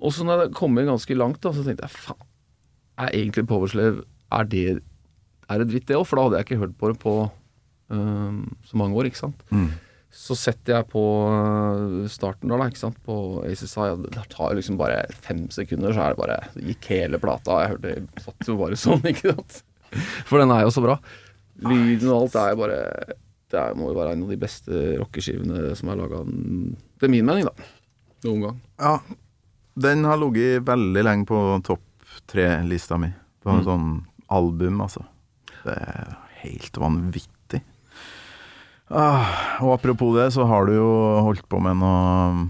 [0.00, 2.22] Og så når jeg kom inn ganske langt, da, så tenkte jeg faen,
[2.98, 4.82] er egentlig Powerslave Er det
[5.50, 6.06] er det dritt, det òg?
[6.06, 7.30] For da hadde jeg ikke hørt på det på
[7.90, 9.42] um, så mange år, ikke sant.
[10.10, 13.14] Så setter jeg på øh, starten da, da, ikke sant, på
[13.46, 17.20] ACSI, og det tar liksom bare fem sekunder, så er det bare det gikk hele
[17.22, 17.60] plata.
[17.62, 19.60] Jeg hørte satt jo bare sånn, ikke sant.
[20.26, 20.98] For den er jo så bra.
[21.62, 22.76] Lyden og alt er jo bare
[23.50, 26.22] Det er, må jo være en av de beste rockeskivene som er laga,
[27.02, 27.70] til min mening, da.
[28.26, 28.60] Noen gang.
[28.78, 28.94] Ja,
[29.80, 31.86] den har ligget veldig lenge på topp
[32.30, 33.10] tre-lista mi.
[33.42, 33.90] På en sånn
[34.30, 35.06] album, altså.
[35.64, 37.39] Det er helt vanvittig.
[38.90, 40.90] Ah, og apropos det, så har du jo
[41.22, 42.48] holdt på med noe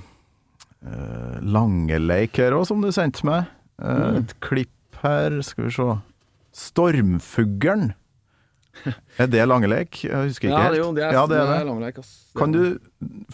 [0.89, 3.51] uh, langeleik her òg, som du sendte meg.
[3.81, 5.89] Eh, Et klipp her, skal vi se.
[6.57, 7.91] Stormfuglen.
[9.21, 9.99] Er det langeleik?
[10.07, 10.79] Jeg husker ikke Ja, helt.
[10.81, 11.05] jo det.
[11.05, 11.61] Er, ja, det er det det.
[11.61, 12.11] er langeleik, ass.
[12.39, 12.63] Kan du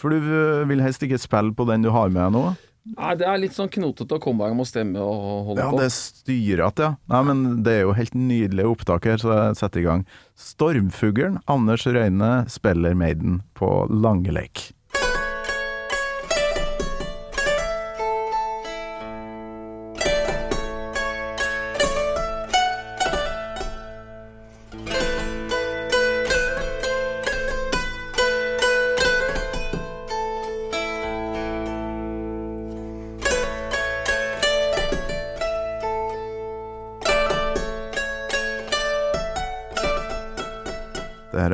[0.01, 2.43] For du eh, vil helst ikke spille på den du har med deg nå?
[2.95, 5.71] Nei, det er litt sånn knotete å komme gang med å stemme og holde Ja,
[5.73, 5.77] på.
[5.81, 6.91] det er styrete, ja.
[7.11, 10.05] Nei, men det er jo helt nydelige opptak her, så jeg setter i gang.
[10.39, 14.69] Stormfuglen, Anders Røyne spiller Maiden på Langeleik.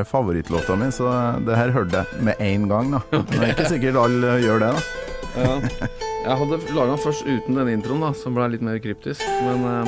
[0.03, 1.09] Er favorittlåta mi, så
[1.47, 3.01] det her hørte jeg med en gang, da.
[3.31, 4.81] Det er ikke sikkert alle gjør det, da.
[5.33, 5.53] Ja.
[6.23, 9.23] Jeg hadde laga den først uten den introen, da, som ble litt mer kryptisk.
[9.43, 9.85] Men eh,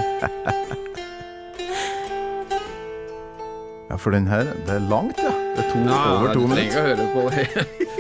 [3.90, 5.32] Ja, for den her, det er langt, ja.
[5.56, 6.66] Det er to, ja, over to du trenger minutter.
[6.66, 7.46] ikke høre på det.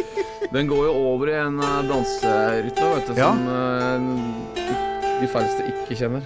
[0.56, 3.30] Den går jo over i en eh, danserytme, vet du, Ja.
[3.32, 4.00] som eh,
[5.22, 6.24] de færreste ikke kjenner.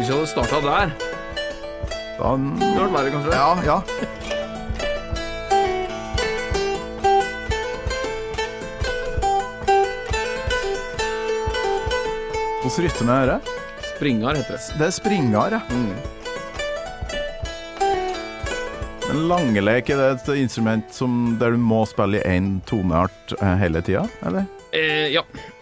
[0.04, 0.90] Hvis jeg hadde starta der,
[2.18, 3.30] Da, det hadde vært verre, kanskje.
[3.32, 3.76] ja, ja.
[12.60, 13.38] Hvordan rytme er det?
[13.94, 14.76] Springar heter det.
[14.76, 15.62] Det er springar, ja.
[15.72, 15.96] Mm.
[19.08, 23.56] Men langelek, er det et instrument som, der du må spille i én toneart eh,
[23.64, 24.44] hele tida, eller?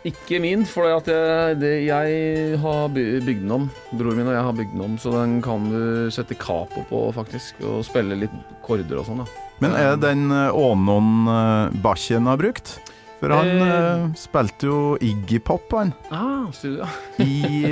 [0.03, 0.11] Ja.
[0.11, 3.69] Ikke min, for at jeg, det, jeg har bygd den om.
[3.95, 7.03] Broren min og jeg har bygd den om, så den kan du sette capo på,
[7.15, 7.61] faktisk.
[7.63, 8.35] Og spille litt
[8.67, 9.29] korder og sånn, da.
[9.63, 12.81] Men er det den eh, Ånon eh, Bakken har brukt?
[13.23, 13.69] For han Eh.
[13.71, 16.89] eh, spilte jo Iggy Pop, han, Ah, studio.
[17.23, 17.63] i,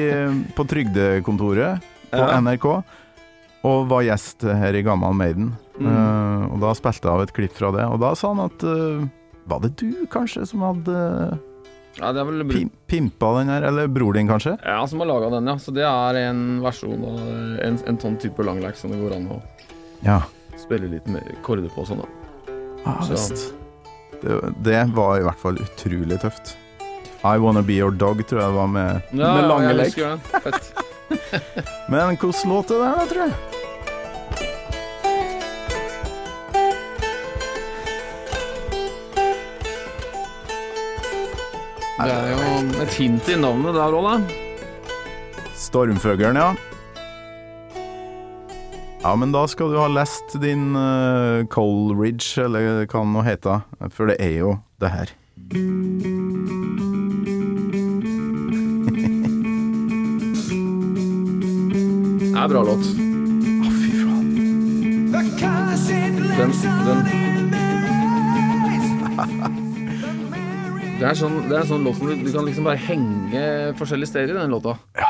[0.55, 2.39] på trygdekontoret på Ja.
[2.41, 2.69] NRK.
[3.67, 5.51] Og var gjest her i Gammal Maiden.
[5.81, 5.87] Mm.
[5.91, 8.63] Uh, og da spilte jeg av et klipp fra det, og da sa han at
[8.69, 9.03] uh,
[9.49, 10.95] Var det du, kanskje, som hadde
[11.99, 13.63] Ja, det er vel pim pimpa den her?
[13.67, 14.55] Eller bror din, kanskje?
[14.65, 15.57] Ja, som har laga den, ja.
[15.59, 17.19] Så det er en versjon av
[17.67, 19.41] en, en sånn type langleik som det går an å
[20.07, 20.21] Ja.
[20.57, 22.09] spille litt med korder på og sånn, da.
[22.87, 23.53] Ah, Så-.
[24.21, 26.55] Det, det var i hvert fall utrolig tøft.
[27.25, 29.77] I Wanna Be Your Dog tror jeg det var med, Ja, med ja, lange jeg
[29.77, 30.71] lek.
[31.91, 33.60] Men hvordan låt det der, da, tror jeg?
[42.01, 44.15] Det er jo et hint i navnet der òg, da.
[45.61, 46.55] Stormfuglen, ja.
[49.01, 53.65] Ja, men da skal du ha lest din uh, Coleridge, eller hva den nå heter.
[53.93, 55.13] For det er jo det her.
[62.21, 62.85] Det er bra låt.
[62.85, 64.29] Å, fy faen.
[65.13, 66.55] Den,
[66.89, 67.30] den
[71.01, 73.45] Det er sånn, det er en sånn låt som du, du kan liksom bare henge
[73.79, 74.75] forskjellige steder i den låta.
[74.99, 75.09] Ja.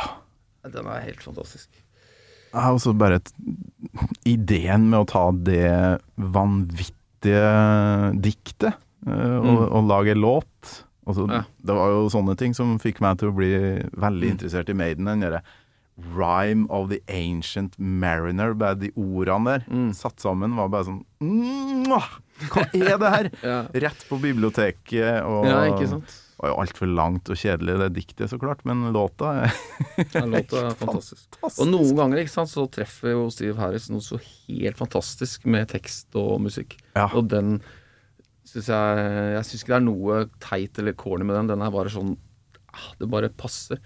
[0.71, 1.67] Den er helt fantastisk.
[2.53, 3.33] Ja, og så bare et,
[4.29, 7.51] ideen med å ta det vanvittige
[8.23, 8.73] diktet
[9.07, 9.67] eh, og, Mm.
[9.73, 10.47] og lage låt
[11.09, 11.41] Altså, Ja.
[11.65, 13.49] Det var jo sånne ting som fikk meg til å bli
[13.99, 14.35] veldig Mm.
[14.37, 15.07] interessert i Maiden.
[15.07, 15.41] Den derre
[16.15, 19.91] Rhyme of the Ancient Mariner, bare de ordene der Mm.
[19.93, 22.21] satt sammen, var bare sånn Mwah!
[22.49, 23.31] Hva er det her?
[23.87, 26.07] Rett på biblioteket, og ja, ikke sant.
[26.15, 29.59] det var jo altfor langt og kjedelig, det diktet, så klart, men låta er
[30.17, 31.27] Ja, låta er fantastisk.
[31.51, 34.17] Og noen ganger ikke sant, så treffer jo Steve Harris noe så
[34.49, 36.79] helt fantastisk med tekst og musikk.
[36.97, 37.11] Ja.
[37.13, 37.59] Og den
[38.51, 39.03] syns jeg
[39.37, 41.51] Jeg syns ikke det er noe teit eller corny med den.
[41.53, 42.17] Den er bare sånn
[42.73, 43.79] ah, Det bare passer.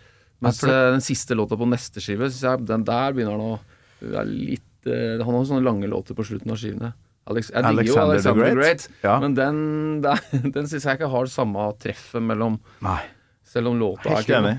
[0.45, 3.59] Mens det- eh, den siste låta på neste skive, syns jeg den der begynner han
[3.59, 6.93] å litt eh, Han har sånne lange låter på slutten av skivene.
[7.31, 8.57] Alex, jeg digger jo Alexander the Great.
[8.59, 9.15] Great, Ja.
[9.23, 9.59] men den,
[10.57, 13.01] den syns jeg ikke har det samme treffet mellom Nei.
[13.49, 14.55] Selv om låta Helt er ikke enig.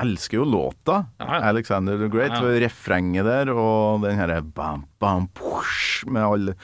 [0.00, 0.94] Elsker jo låta.
[1.20, 1.40] Ja, ja.
[1.50, 2.32] Alexander the Great.
[2.32, 2.54] Ja.
[2.64, 6.54] Refrenget der, og den herre bam, bam, push, med all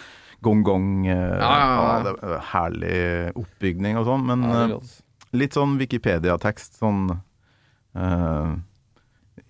[0.42, 1.04] gong-gong.
[1.06, 2.96] eh, er Herlig
[3.36, 4.24] oppbygning og sånn.
[4.30, 4.78] Men eh,
[5.36, 6.78] litt sånn Wikipedia-tekst.
[6.80, 7.10] Sånn
[7.94, 8.56] eh,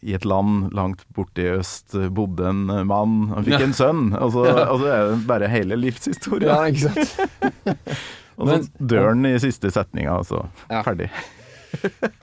[0.06, 3.16] I et land langt borte i øst bodde en mann.
[3.34, 3.64] Han fikk Ja.
[3.66, 4.04] en sønn.
[4.22, 6.60] Og så, og så er det bare hele livshistoria.
[6.70, 7.96] ikke sant.
[8.36, 10.82] Og så dør han i siste setninga, og så Ja.
[10.86, 11.10] ferdig.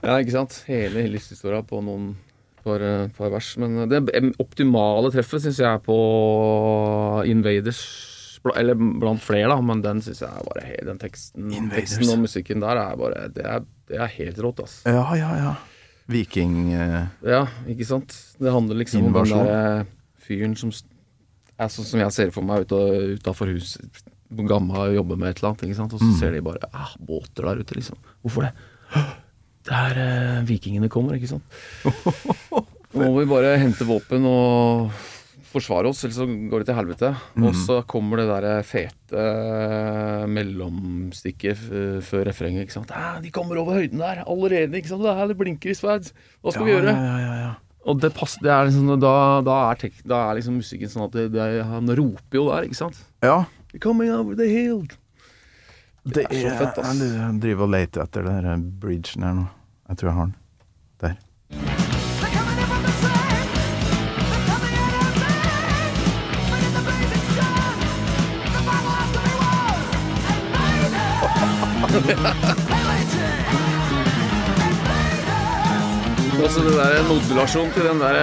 [0.02, 0.62] Ja, ikke sant.
[0.66, 2.14] Hele livshistoria på noen
[2.64, 3.52] par, eh, par vers.
[3.60, 4.00] Men det
[4.42, 5.98] optimale treffet syns jeg er på
[7.28, 7.82] Invaders.
[8.56, 12.60] Eller blant flere, da, men den syns jeg er bare Den teksten, teksten og musikken
[12.60, 14.82] der er bare Det er, det er helt rått, altså.
[14.92, 15.54] Ja, ja, ja.
[16.10, 18.12] Viking Uh, Ja, ikke sant.
[18.38, 19.86] Det handler liksom om den der
[20.24, 20.72] fyren som
[21.54, 24.02] er sånn som jeg ser for meg utafor huset.
[24.34, 25.92] Gamma og jobber med et eller annet, ikke sant?
[25.94, 28.00] og så ser de bare ah, båter der ute, liksom.
[28.24, 28.54] Hvorfor det?
[29.64, 31.54] Det er eh, vikingene kommer, ikke sant.
[32.92, 34.90] Nå må vi bare hente våpen og
[35.54, 37.10] forsvare oss, eller så går det til helvete.
[37.40, 41.66] Og så kommer det derre fete eh, mellomstikket
[42.04, 42.94] før refrenget, ikke sant.
[42.94, 45.04] Ah, de kommer over høyden der allerede, ikke sant.
[45.06, 46.10] Det, er, det blinker i sverd.
[46.42, 46.94] Hva skal vi gjøre?
[46.94, 47.52] Ja, ja, ja, ja.
[47.84, 49.14] Og det passer, det er liksom, da,
[49.44, 52.68] da, er tek, da er liksom musikken sånn at det, det, han roper jo der,
[52.68, 53.02] ikke sant?
[53.24, 53.44] ja.
[53.82, 54.84] Coming over the hill.
[56.06, 57.00] Det er så fett, ass.
[57.02, 59.48] Jeg driver og leter etter den bridgen her nå.
[59.90, 60.36] Jeg tror jeg har den.
[76.44, 78.16] Altså det der modulasjon til den der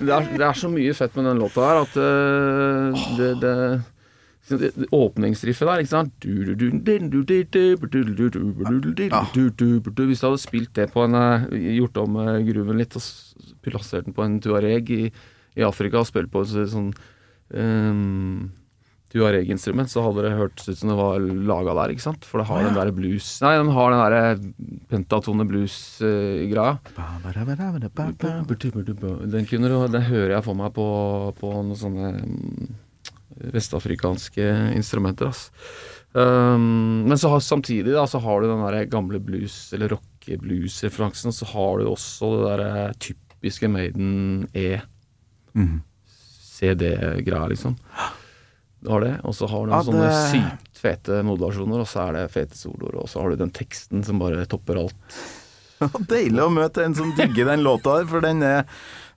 [0.00, 3.56] det er, det er så mye fett med den låta her at uh, det, det,
[4.96, 6.48] Åpningsriffet der, ikke sant Hvis
[10.22, 11.44] du hadde spilt det på en eh,
[11.76, 12.16] Gjort om
[12.48, 13.04] gruven litt og
[13.62, 15.12] plassert den på en tuareg i,
[15.60, 16.90] i Afrika og spilt på en sånn
[17.52, 18.48] um,
[19.10, 21.18] Tuareg-instrument, så hadde det hørtes ut som det var
[21.50, 22.24] laga der, ikke sant?
[22.28, 26.76] For det har den der blues Nei, den har den derre pentatone blues-greia.
[29.34, 30.86] Den, kunne, du- den hører jeg for meg på,
[31.40, 32.70] på noen sånne mm,
[33.56, 34.46] vestafrikanske
[34.78, 35.30] instrumenter.
[35.34, 35.48] Ass.
[36.14, 41.32] Um, men så har, samtidig da, så har du den der gamle blues- eller rockeblues-referansen,
[41.34, 44.80] Så har du også det der typiske Maiden E.
[45.54, 45.80] Mm.
[46.60, 47.76] CD-greia, liksom.
[48.80, 52.06] Du har det, og så har du Ja, noen sånne sykt fete modulasjoner, og så
[52.06, 55.20] er det fete soloer, og så har du den teksten som bare topper alt.
[56.12, 58.64] Deilig å møte en som digger den låta her, for den er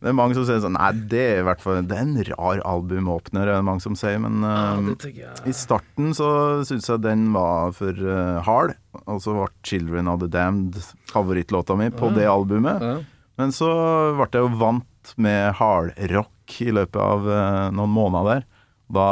[0.03, 2.17] det er mange som sier sånn Nei, det er i hvert fall Det er en
[2.27, 6.27] rar albumåpner, er det mange som sier, men uh, ja, i starten så
[6.67, 10.81] syns jeg den var for uh, hard, og så ble 'Children of the Damned'
[11.13, 12.83] favorittlåta mi på det albumet.
[12.83, 12.97] ja.
[13.39, 13.69] Men så
[14.17, 18.45] ble jeg jo vant med hardrock i løpet av uh, noen måneder der.
[18.93, 19.05] Da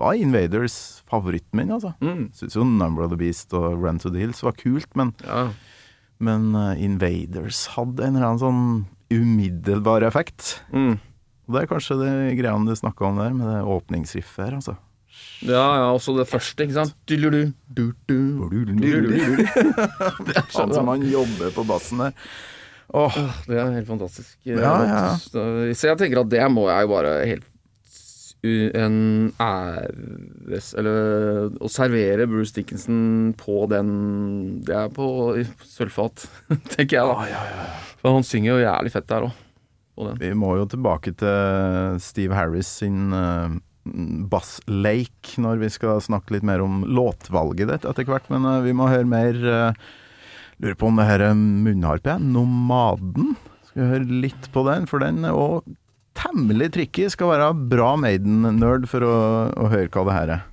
[0.00, 1.92] var Invaders favoritten min, altså.
[2.00, 2.30] Mm.
[2.36, 5.48] Syns jo 'Number of the Beast' og 'Run to the Hills' var kult, men, ja.
[6.18, 10.62] men uh, Invaders hadde en eller annen sånn umiddelbar effekt.
[10.72, 10.98] Mm.
[11.46, 14.76] Og det er kanskje det greiene du snakka om der, med det åpningsriffet her, altså.
[15.44, 16.96] Ja, ja, også det første, ikke sant?
[17.08, 18.18] Du-lu-du, du-du.
[20.56, 22.16] Han som han jobber på bassen der.
[22.96, 24.36] Åh, Det er helt fantastisk.
[24.46, 25.16] Ja, ja.
[25.18, 27.46] Så jeg tenker at det må jeg jo bare helt
[28.44, 28.98] en
[29.42, 33.88] æres Eller å servere Bruce Dickinson på den
[34.66, 35.08] Det er på
[35.64, 36.26] sølvfat,
[36.74, 37.42] tenker jeg da.
[38.02, 39.42] For han synger jo jævlig fett der òg.
[40.20, 43.48] Vi må jo tilbake til Steve Harris sin uh,
[44.28, 48.60] Bass Lake når vi skal snakke litt mer om låtvalget ditt etter hvert, men uh,
[48.66, 49.86] vi må høre mer uh,
[50.56, 52.14] Lurer på om det her er munnharpe.
[52.16, 53.34] Nomaden.
[53.68, 55.66] Skal vi høre litt på den, for den er òg
[56.18, 57.06] temmelig tricky.
[57.12, 59.16] Skal være bra Maiden-nerd for å,
[59.54, 60.44] å høre hva det her er.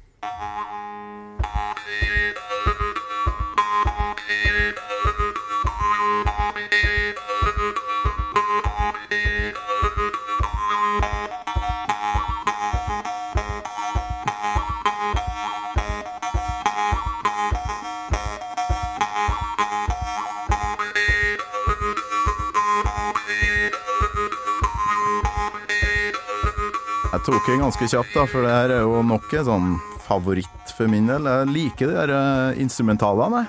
[27.14, 30.72] Jeg tok en ganske kjapt, da, for det her er jo nok en sånn favoritt
[30.74, 31.28] for min del.
[31.30, 33.44] Jeg liker de der eh, instrumentalene.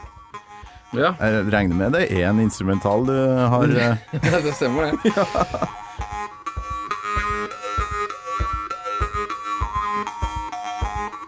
[0.95, 3.15] Ja, Jeg regner med det er en instrumental du
[3.51, 5.15] har eh, det stemmer det.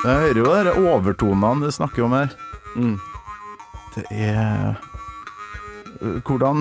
[0.07, 2.30] Jeg hører jo de overtonene du snakker om her.
[2.76, 2.95] Mm.
[3.97, 4.76] Det er
[6.28, 6.61] Hvordan,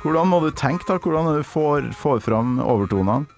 [0.00, 0.96] hvordan må du tenke, da?
[0.96, 3.28] Hvordan du får, får fram overtonene?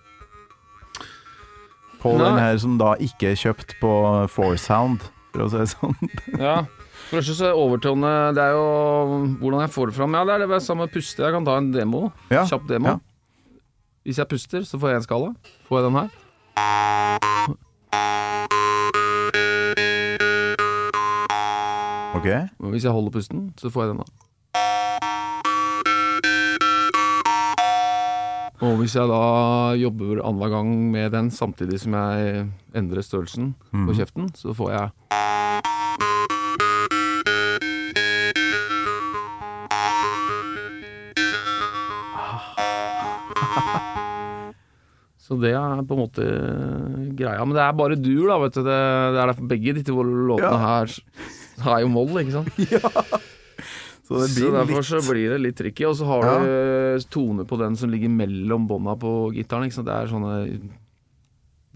[2.02, 2.24] På Nei.
[2.28, 3.92] den her som da ikke er kjøpt på
[4.30, 5.02] Foursound,
[5.34, 5.96] for å si det sånn.
[6.48, 6.60] Ja.
[7.08, 8.64] For det er overtone Det er jo
[9.40, 10.12] hvordan jeg får det fram.
[10.18, 11.22] Ja, det er det samme med puste.
[11.24, 12.10] Jeg kan ta en demo.
[12.28, 12.96] Ja, Kjapp demo.
[12.96, 12.98] ja.
[14.04, 15.32] Hvis jeg puster, så får jeg en skala.
[15.68, 16.08] Får jeg den her?
[22.14, 22.26] Ok?
[22.72, 24.27] Hvis jeg holder pusten, så får jeg den da.
[28.58, 29.18] Og hvis jeg da
[29.78, 34.90] jobber annenhver gang med den samtidig som jeg endrer størrelsen på kjeften, så får jeg
[45.28, 46.24] Så det er på en måte
[47.18, 47.42] greia.
[47.44, 48.62] Men det er bare dur, da, vet du.
[48.64, 48.76] Det,
[49.12, 50.84] det er derfor begge de to låtene Ja.
[51.58, 52.50] her er jo moll, ikke sant.
[54.08, 55.84] Så det Så derfor litt så blir det litt tricky.
[55.84, 59.68] Og så har du eh, tone på den som ligger mellom bånda på gitaren.
[59.68, 60.38] Det er sånne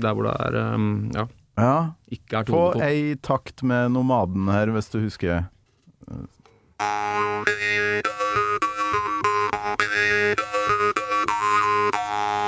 [0.00, 1.26] Der hvor det er um, Ja,
[1.60, 1.74] Ja.
[2.10, 2.86] ikke er Få tone på.
[2.88, 5.44] ei takt med Nomaden her, hvis du husker.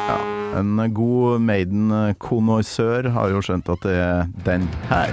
[0.08, 0.18] Ja,
[0.58, 5.12] en god Maiden-konnoissør har jo skjønt at det er den her.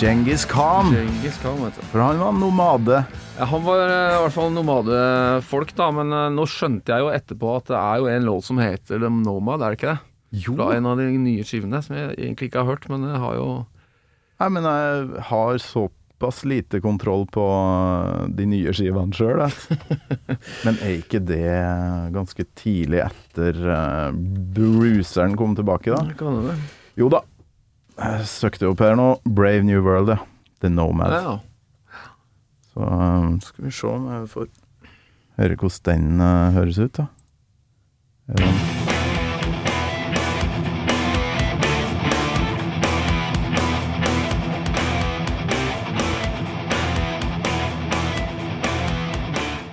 [0.00, 1.82] Djengis Khan, Genghis Khan, vet du.
[1.92, 3.02] for han var nomade.
[3.36, 5.88] Ja, han var eh, i hvert fall nomadefolk, da.
[5.92, 8.96] Men eh, nå skjønte jeg jo etterpå at det er jo en låt som heter
[9.02, 9.98] The Nomad, er det ikke det?
[10.46, 13.20] Jo, Fra en av de nye skivene, som jeg egentlig ikke har hørt, men jeg
[13.20, 13.48] har jo
[14.40, 17.44] Nei, men jeg har såpass lite kontroll på
[18.40, 19.44] de nye skivene sjøl,
[20.64, 21.44] Men er ikke det
[22.16, 24.16] ganske tidlig etter uh,
[24.56, 26.16] Bruceren kom tilbake, da?
[26.16, 26.56] Kan det?
[26.96, 27.20] Jo da.
[27.98, 29.08] Jeg søkte opp her nå.
[29.24, 30.18] Brave New World, ja.
[30.60, 31.12] The Nomad.
[31.12, 31.38] Ja.
[32.72, 34.46] Så um, skal vi se om jeg får
[35.40, 37.06] høre hvordan den uh, høres ut, da.
[38.38, 38.52] Ja.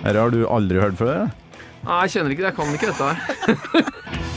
[0.08, 1.28] Dette har du aldri hørt før?
[1.84, 2.50] Nei, jeg kjenner ikke det.
[2.50, 4.34] Jeg kan ikke dette her.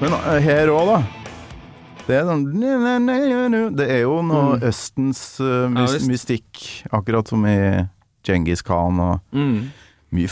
[0.00, 0.98] Men uh, her òg, da.
[2.06, 2.42] Det er sånn
[3.74, 6.10] Det er jo noe Østens uh, Ja, mys visst.
[6.10, 6.60] mystikk,
[6.94, 7.56] akkurat som i
[8.26, 9.70] Djengis Khan og Mm.
[10.14, 10.28] mye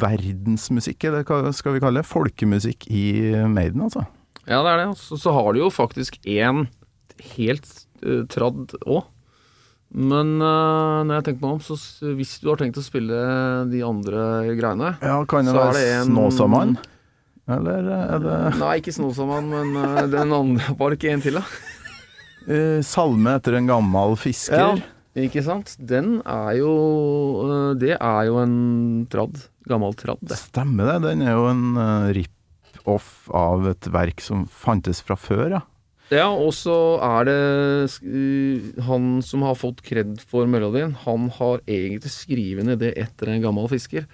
[0.00, 2.06] verdensmusikk, eller hva skal vi kalle det?
[2.06, 3.02] Folkemusikk i
[3.50, 4.04] Maiden, altså.
[4.46, 4.92] Ja, det er det.
[5.00, 6.68] Så, så har du jo faktisk én
[7.34, 7.66] helt
[8.06, 9.08] uh, tradd òg.
[9.90, 11.74] Men uh, når jeg tenker meg om, så
[12.14, 13.18] hvis du har tenkt å spille
[13.72, 14.22] de andre
[14.54, 16.76] greiene Ja, kan det være det en- Snåsamann?
[17.56, 21.38] Eller er det Nei, ikke Snåsamann, men uh, den andre Var det ikke en til,
[21.40, 21.44] da?
[22.50, 24.58] uh, salme etter en gammel fisker?
[24.60, 24.74] Ja,
[25.26, 25.74] Ikke sant?
[25.78, 26.74] Den er jo
[27.44, 28.58] uh, Det er jo en
[29.12, 29.42] tradd.
[29.70, 30.38] Gammel tradd, det.
[30.40, 31.00] Stemmer det.
[31.08, 31.66] Den er jo en
[32.16, 35.60] rip-off av et verk som fantes fra før, ja.
[36.10, 36.74] Ja, og så
[37.06, 37.36] er det
[38.82, 43.44] han som har fått kred for melodien, han har egentlig skrevet ned det etter en
[43.44, 44.08] gammel fisker.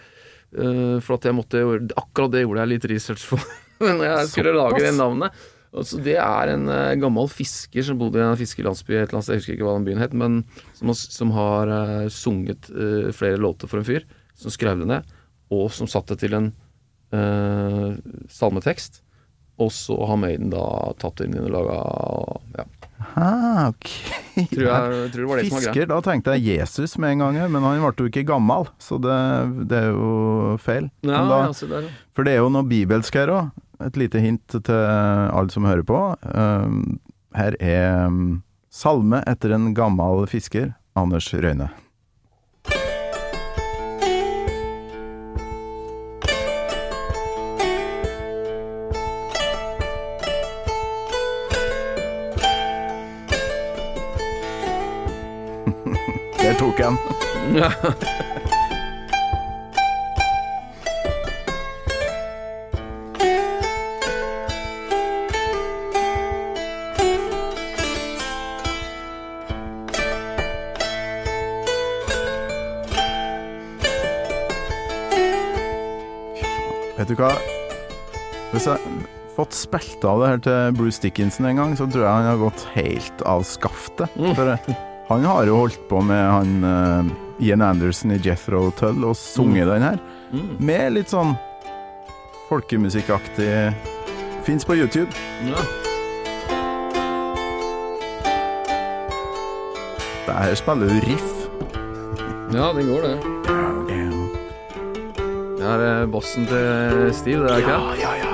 [0.54, 1.60] Uh, for at jeg måtte
[1.98, 3.42] Akkurat det gjorde jeg litt research for
[3.82, 5.40] når jeg skulle lage det navnet.
[5.76, 9.32] Altså, det er en uh, gammel fisker som bodde i en fiskerlandsby et eller annet
[9.34, 10.38] jeg husker ikke hva den byen het, men
[10.78, 12.70] som som har uh, sunget
[13.16, 14.06] flere låter for en fyr,
[14.38, 15.18] som skrev det ned,
[15.52, 16.54] og som satte til en
[18.32, 18.98] salmetekst.
[19.62, 20.64] Og så har Maiden da
[21.00, 21.76] tatt det inn og laga
[22.58, 22.64] ja,
[23.14, 23.90] Ah, ok.
[24.52, 25.70] tror, jeg, tror det var det som var greit.
[25.70, 28.98] Fisker, da tenkte jeg Jesus med en gang, men han ble jo ikke gammel, så
[29.02, 29.18] det,
[29.70, 30.90] det er jo feil.
[31.06, 32.10] Ja, da, ja, se der, ja.
[32.16, 33.54] for det er jo noe bibelsk her òg.
[33.84, 35.98] Et lite hint til alle som hører på.
[36.32, 36.96] Um,
[37.36, 38.38] her er um,
[38.72, 41.68] salme etter en gammel fisker, Anders Røyne.
[56.76, 58.04] tok.
[76.96, 77.28] Vet du hva?
[78.50, 78.80] Hvis jeg
[79.36, 82.40] fått spilt av det her til Bruce Dickinson en gang, så tror jeg han har
[82.40, 84.08] gått helt av skaftet.
[84.16, 89.16] Mm han har jo holdt på med han uh, Ian Anderson i Jethro Tull og
[89.16, 90.00] sunget den her.
[90.32, 90.48] Mm.
[90.58, 91.36] Med litt sånn
[92.48, 93.50] folkemusikkaktig
[94.46, 95.10] Fins på YouTube.
[95.42, 95.62] Ja.
[100.26, 101.32] Det her spiller du riff.
[102.54, 103.16] ja, det går, det.
[105.58, 108.00] Det er bossen til Steve, det er ikke det?
[108.02, 108.16] ja, ja.
[108.22, 108.25] Oi,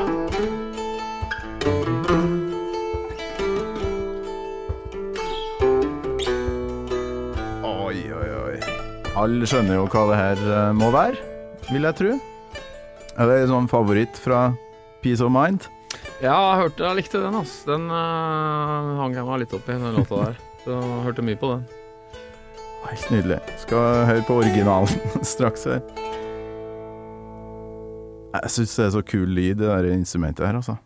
[9.22, 11.18] Alle skjønner jo hva det her eh, må være,
[11.68, 12.14] vil jeg tro.
[13.12, 14.48] Er det en sånn favoritt fra
[15.04, 15.68] Peace of Mind?
[16.22, 17.52] Ja, jeg hørte, jeg likte den, ass.
[17.68, 20.40] Den uh, hang jeg meg litt opp i, den låta der.
[20.64, 21.62] Så jeg hørte mye på den.
[22.88, 23.38] Helt nydelig.
[23.62, 25.84] Skal høre på originalen straks her.
[28.32, 30.80] Jeg syns det er så kul lyd, det der instrumentet her, altså.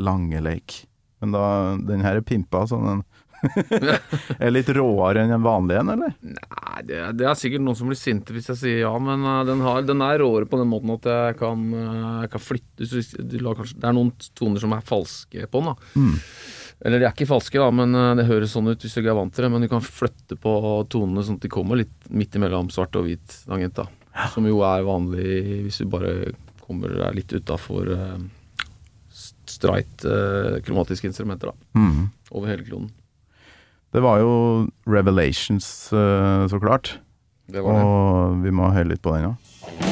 [0.00, 0.86] Lange leik.
[1.20, 1.44] Men da,
[1.90, 3.04] den her er pimpa, så den
[4.38, 6.16] er litt råere enn den vanlige en, eller?
[6.22, 9.42] Nei, det, det er sikkert noen som blir sinte hvis jeg sier ja, men uh,
[9.48, 13.38] den, har, den er råere på den måten at jeg kan, uh, kan flytte du
[13.52, 15.96] kanskje, Det er noen toner som er falske på den, da.
[16.82, 19.12] Eller de er ikke falske, da, men uh, det høres sånn ut hvis du ikke
[19.14, 19.52] er vant til det.
[19.54, 20.54] Men du kan flytte på
[20.92, 23.42] tonene sånn at de kommer litt midt imellom svart og hvit
[23.76, 23.88] da.
[24.34, 27.90] Som jo er vanlig hvis du bare kommer deg litt utafor
[29.52, 30.04] streit
[30.64, 31.78] kromatiske instrumenter, da.
[31.78, 32.10] Mm.
[32.32, 32.90] Over hele kloden.
[33.92, 34.34] Det var jo
[34.88, 36.98] Revelations, eh, så klart.
[37.52, 37.82] Det var det.
[37.84, 39.91] Og vi må høre litt på den, ja.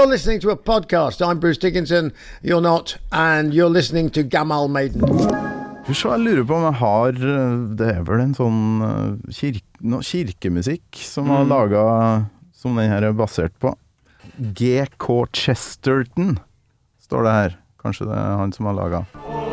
[0.00, 1.20] You're listening to a podcast.
[1.20, 2.14] I'm Bruce Dickinson.
[2.40, 2.96] You're not.
[3.12, 5.02] And you're listening to Gamal Maiden.
[5.92, 8.62] Så jeg lurer på om jeg har eh, Det er vel en sånn
[9.28, 11.84] kirke, no, kirkemusikk som har laga
[12.56, 13.74] Som den her er basert på.
[14.40, 16.38] GK Chesterton,
[17.04, 17.60] står det her.
[17.84, 19.04] Kanskje det er han som har laga.
[19.20, 19.49] Det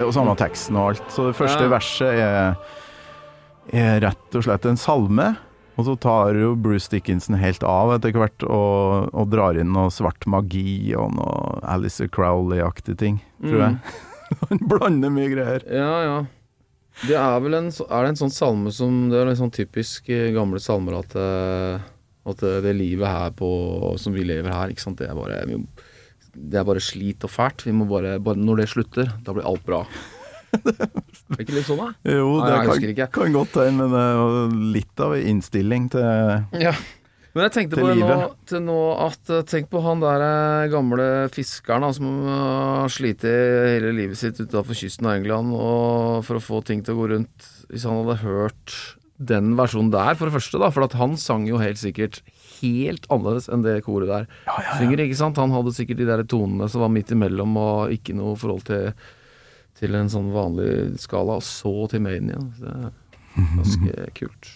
[0.00, 1.06] Jo samme teksten og alt.
[1.12, 1.72] Så det første Ja.
[1.72, 2.56] verset er
[3.74, 5.36] er rett og slett en salme.
[5.76, 9.90] Og så tar jo Bruce Dickinson helt av etter hvert og, og drar inn noe
[9.92, 13.76] svart magi og noe Alice Crowley-aktige ting, tror jeg.
[14.48, 15.66] Han blander mye greier.
[15.68, 16.16] Ja, ja.
[17.02, 20.08] Det er vel en, er det en sånn salme som Det er en sånn typisk
[20.08, 21.82] eh, gamle salmer at, eh,
[22.24, 23.50] at det, det livet her på
[24.00, 25.42] som vi lever her, ikke sant, det er bare
[26.36, 27.64] Det er bare slit og fælt.
[27.66, 29.84] Vi må bare, bare Når det slutter, da blir alt bra.
[30.56, 31.88] er det ikke litt sånn, da?
[32.06, 35.32] Jo, Nei, det jeg kan, kan godt hende, men det er jo litt av en
[35.34, 36.76] innstilling til Ja.
[37.36, 38.12] Men jeg tenkte på nå,
[38.48, 42.44] til nå at eh, Tenk på han der eh, gamle fiskeren da, som eh,
[42.80, 46.96] har slitt hele livet sitt utafor kysten av England og for å få ting til
[46.96, 47.50] å gå rundt.
[47.68, 48.78] Hvis han hadde hørt
[49.20, 50.72] den versjonen der, for det første, da.
[50.72, 52.22] For at han sang jo helt sikkert
[52.60, 54.26] helt annerledes enn det koret der
[54.78, 55.40] synger, ikke sant.
[55.42, 58.92] Han hadde sikkert de der tonene som var midt imellom og ikke noe forhold til,
[59.78, 62.48] til en sånn vanlig skala, og så til Maiden igjen.
[62.60, 64.52] Det er ganske kult.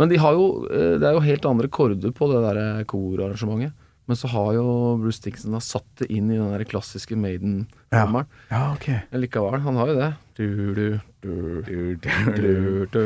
[0.00, 3.76] Men de har jo, eh, det er jo helt andre korder på det der korarrangementet.
[4.04, 4.64] Men så har jo
[5.00, 8.26] Bruce Dixon da satt det inn i den der klassiske Maiden-formelen.
[8.50, 8.90] Ja, ok.
[9.16, 10.10] Likevel, han har jo det.
[10.36, 11.32] Du, du, du,
[11.64, 13.04] du, du, du, du.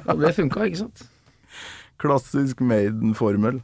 [0.00, 1.04] Og det funka, ikke sant?
[2.00, 3.60] Klassisk Maiden-formel.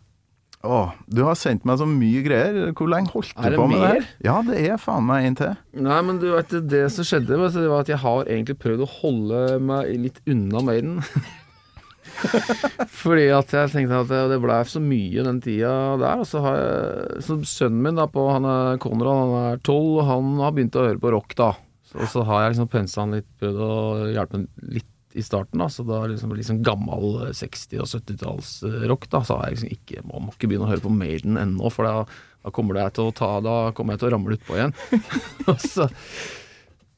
[0.66, 0.78] Å,
[1.12, 2.72] du har sendt meg så mye greier.
[2.76, 3.96] Hvor lenge holdt du det på med det mer?
[4.00, 4.12] her?
[4.24, 5.56] Ja, det er faen meg en til.
[5.86, 8.92] Nei, men du vet, det som skjedde, det var at jeg har egentlig prøvd å
[8.98, 11.02] holde meg litt unna Maiden.
[13.02, 16.24] Fordi at jeg tenkte at det, det blei så mye den tida der.
[16.24, 20.00] Og så har jeg så Sønnen min, da, på, han er Konrad, han er tolv,
[20.08, 21.52] han har begynt å høre på rock, da.
[21.86, 23.72] Så, så har jeg liksom pensa han litt, prøvd å
[24.10, 25.68] hjelpe han litt i starten, da.
[25.72, 29.24] Så da liksom liksom gammel 60- og 70-tallsrock, da.
[29.24, 31.88] Så har jeg liksom ikke Man må ikke begynne å høre på Maiden ennå, for
[31.88, 32.06] da,
[32.44, 34.76] da kommer det til å ta Da kommer jeg til å ramle utpå igjen.
[35.72, 35.88] Så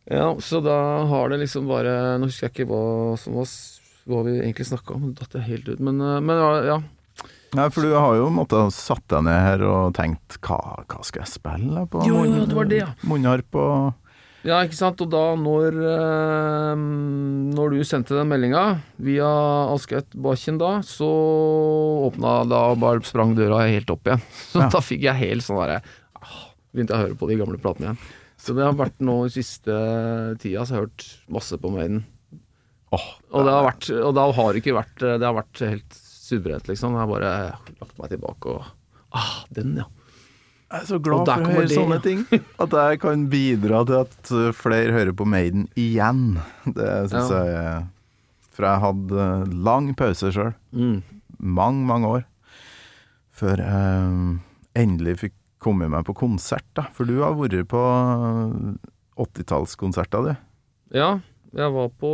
[0.09, 3.51] ja, så da har det liksom bare Nå husker jeg ikke hva, som var,
[4.09, 5.83] hva vi egentlig snakka om, det datt jeg helt ut.
[5.85, 6.79] Men, eh, men ja, ja.
[7.73, 11.33] For du har jo måttet satt deg ned her og tenkt hva, hva skal jeg
[11.33, 12.05] spille på?
[12.09, 12.91] Jo, jo, det var det, ja.
[13.09, 14.08] Munnharp og
[14.47, 15.01] Ja, ikke sant.
[15.03, 16.83] Og da når eh,
[17.57, 18.63] Når du sendte den meldinga
[19.03, 19.27] via
[19.75, 21.09] Asgeir Bakken da, så
[22.09, 24.23] åpna da bare sprang døra helt opp igjen.
[24.53, 24.69] Så Ja.
[24.73, 25.81] da fikk jeg helt sånn derre
[26.23, 26.39] ah,
[26.73, 28.01] Begynte jeg å høre på de gamle platene igjen.
[28.39, 29.75] Så det har vært nå i siste
[30.39, 32.05] tida, så jeg har hørt masse på Maiden.
[32.95, 35.99] Åh, Og det har vært Og da har det ikke vært Det har vært helt
[35.99, 36.95] suverent, liksom.
[36.95, 37.33] Jeg har bare
[37.83, 38.75] lagt meg tilbake og
[39.19, 39.87] Ah, den, ja.
[40.69, 42.25] Jeg er så glad for å høre det, sånne ting.
[42.61, 46.37] At jeg kan bidra til at uh, flere hører på Maiden igjen.
[46.67, 47.45] Det syns Ja.
[47.49, 47.87] jeg
[48.53, 50.53] For jeg hadde uh, lang pause sjøl.
[50.77, 50.99] Mm.
[51.39, 52.27] Mange, mange år.
[53.39, 54.39] Før jeg
[54.77, 56.85] endelig fikk komme meg på konsert, da.
[56.95, 57.81] For du har vært på
[59.19, 60.35] 80-tallskonserter, du.
[60.95, 61.19] Ja,
[61.57, 62.11] jeg var på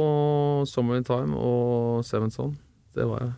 [0.69, 2.55] Summer in Time og Seven Son.
[2.95, 3.33] Det var jeg.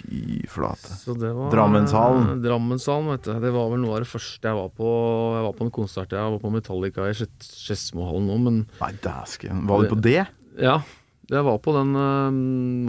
[0.00, 0.94] Fy flate.
[0.96, 2.40] Så det var Drammenshallen.
[2.44, 3.32] Drammenshallen, vet du.
[3.42, 4.92] Det var vel noe av det første jeg var på.
[5.36, 8.92] Jeg var på en konsert, jeg var på Metallica i Skedsmo- Skedsmohallen nå, men Nei,
[9.04, 9.66] dæsken.
[9.68, 10.22] Var du på det?
[10.60, 10.80] ja.
[11.30, 12.32] Jeg var på den uh,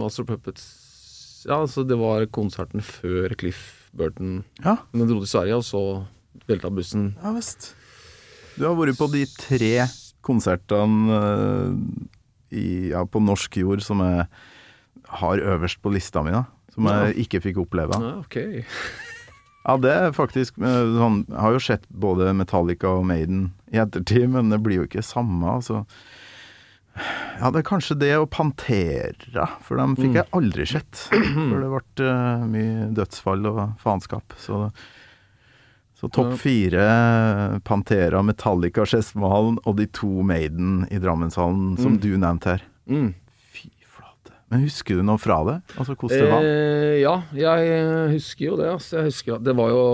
[0.00, 3.60] Master Puppets Ja, altså det var konserten før Cliff
[3.94, 4.78] Burton Ja.
[4.90, 5.82] Den dro til Sverige, og så
[6.50, 7.12] velta bussen.
[7.22, 7.68] Ja visst.
[8.56, 9.86] Du har vært på de tre
[10.26, 11.70] konsertene uh,
[12.50, 14.26] i, ja, på norsk jord som jeg
[15.22, 16.42] har øverst på lista mi, da.
[16.72, 17.98] Som jeg ikke fikk oppleve.
[18.00, 18.38] Ja, ok.
[19.62, 23.78] Ja, det er faktisk eh, sånn Jeg har jo sett både Metallica og Maiden i
[23.78, 25.84] ettertid, men det blir jo ikke samme, altså.
[27.38, 31.04] Ja, det er kanskje det og Pantera, for dem fikk jeg aldri sett.
[31.14, 34.34] For det ble eh, mye dødsfall og faenskap.
[34.42, 34.64] Så,
[35.96, 36.82] så topp fire
[37.64, 42.00] Pantera, Metallica, Skedsmohallen og de to Maiden i Drammenshallen, som Mm.
[42.02, 42.66] du nevnte her.
[42.90, 43.12] Mm.
[44.52, 45.54] Men husker du noe fra det?
[45.80, 46.46] Altså hvordan det var?
[46.46, 48.66] Eh, ja, jeg eh, husker jo det.
[48.68, 48.98] Altså.
[48.98, 49.84] Jeg husker at Det var jo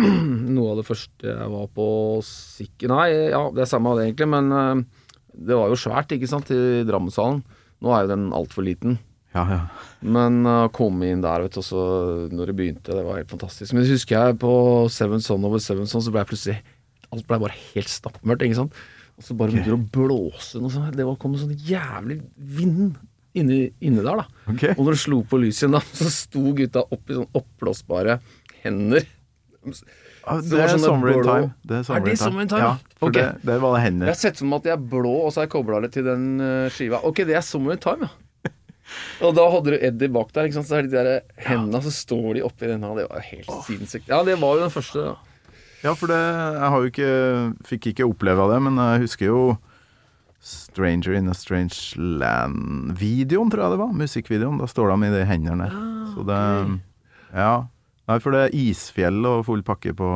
[0.58, 1.86] noe av det første jeg var på
[2.26, 2.92] sikker...
[2.92, 6.28] Nei, ja, det er samme av det egentlig, men eh, det var jo svært, ikke
[6.28, 7.40] sant, i Drammenshallen.
[7.82, 8.98] Nå er jo den altfor liten.
[9.32, 9.60] Ja, ja.
[10.04, 11.84] Men å komme inn der, vet du, også
[12.36, 13.72] når det begynte, det var helt fantastisk.
[13.72, 14.52] Men husker jeg på
[14.92, 16.58] Seven Son over Seven Son, så ble jeg plutselig
[17.12, 18.76] Alt ble bare helt stappmørkt, ikke sant.
[19.20, 20.96] Og så bare begynte det å blåse noe sånt.
[20.96, 22.94] Det var kom en sånn jævlig vind
[23.38, 24.44] inni, inni der, da.
[24.52, 24.76] Okay.
[24.76, 28.18] Og når det slo på lyset igjen, da, så sto gutta opp i sånn oppblåsbare
[28.62, 29.06] hender.
[30.22, 31.52] Ja, det det er sånn Summer in Time.
[31.66, 32.24] Det er, summer det in time.
[32.24, 33.22] Summer in Time, Ja, for okay.
[33.22, 35.42] det, det var det Jeg har sett for meg at de er blå, og så
[35.42, 37.02] har jeg kobla det til den eh, skiva.
[37.08, 38.16] Ok, det er Summer in Time, ja.
[39.26, 40.68] Og da hadde du Eddie bak der, ikke sant?
[40.68, 41.10] så er de der
[41.46, 42.90] hendene, så står de oppi denne.
[42.98, 44.10] Det var helt helt sinnssykt.
[44.10, 45.04] Ja, det var jo den første.
[45.06, 45.58] da.
[45.82, 47.12] Ja, for det Jeg ikke
[47.66, 49.40] Fikk ikke oppleve det, men jeg husker jo
[50.42, 53.92] Stranger in a Strange Land-videoen, tror jeg det var.
[53.94, 54.58] Musikkvideoen.
[54.58, 55.68] Da står de i de hendene.
[56.14, 56.40] Så det
[57.32, 57.66] Ja.
[58.10, 60.06] Nei, for det er isfjell og full pakke på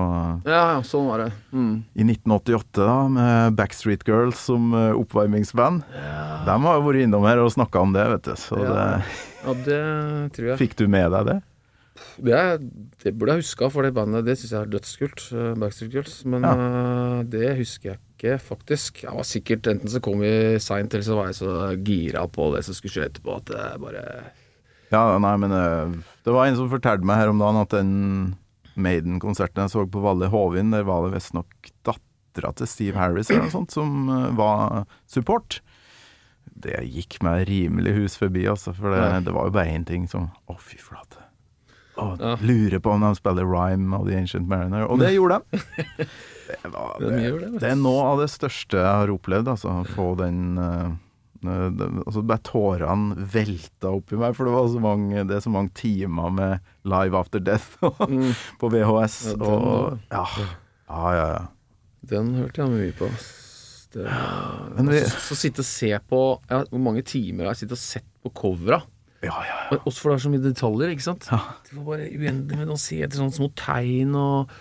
[0.45, 1.29] Ja, ja, sånn var det.
[1.55, 1.85] Mm.
[1.95, 5.85] I 1988, da, med Backstreet Girls som oppvarmingsband.
[5.87, 6.45] oppvarmingsband.
[6.47, 8.33] De har jo vært innom her og snakka om det, vet du.
[8.35, 8.73] Så Ja.
[8.75, 9.05] det
[9.47, 10.59] Ja, det tror jeg.
[10.59, 11.43] Fikk du med deg det?
[12.21, 12.71] Det,
[13.05, 15.33] det burde jeg huska, for det bandet det syns jeg er dødskult.
[15.33, 16.25] eh, Backstreet Girls.
[16.27, 17.23] Men ja.
[17.23, 19.05] det husker jeg ikke, faktisk.
[19.05, 21.53] Jeg var sikkert Enten så kom vi seint, eller så var jeg så
[21.85, 24.07] gira på det som skulle skje etterpå, at det bare
[24.93, 25.95] Ja, nei, men eh,
[26.25, 27.95] det var en som fortalte meg her om dagen at den
[28.77, 33.47] Maiden-konserten jeg så på Valle Hovin, der var det visstnok dattera til Steve Harris eller
[33.47, 35.61] noe sånt som eh, var support.
[36.57, 40.07] Det gikk meg rimelig hus forbi, altså, for det, det var jo bare én ting
[40.09, 41.26] som Å, fy flate.
[41.97, 42.37] Å, Ja.
[42.45, 44.85] Lurer på om de spiller Rhyme of The Ancient Mariner.
[44.91, 45.61] Og det gjorde de!
[46.47, 47.09] Det, var, det,
[47.59, 49.73] det, er noe av det største jeg har opplevd, altså.
[49.97, 50.93] Få den eh,
[51.43, 55.51] eh, altså Bare tårene velta oppi meg, for det, var så mange, det er så
[55.51, 58.31] mange timer med Live After Death Mm.
[58.63, 59.17] på VHS.
[59.33, 60.23] Ja, den og, ja,
[60.87, 61.43] ja, ja, ja.
[62.15, 63.11] Den hørte jeg mye på.
[63.97, 67.75] Det, ja, vi- så, så sitte og se på Hvor mange timer har jeg sittet
[67.81, 68.85] og sett på covera?
[69.27, 69.79] Ja, ja, ja.
[69.83, 71.29] Også for det er så mye detaljer, ikke sant?
[71.33, 71.43] Ja.
[71.67, 74.57] Det var bare uendelig med å se etter sånne små tegn og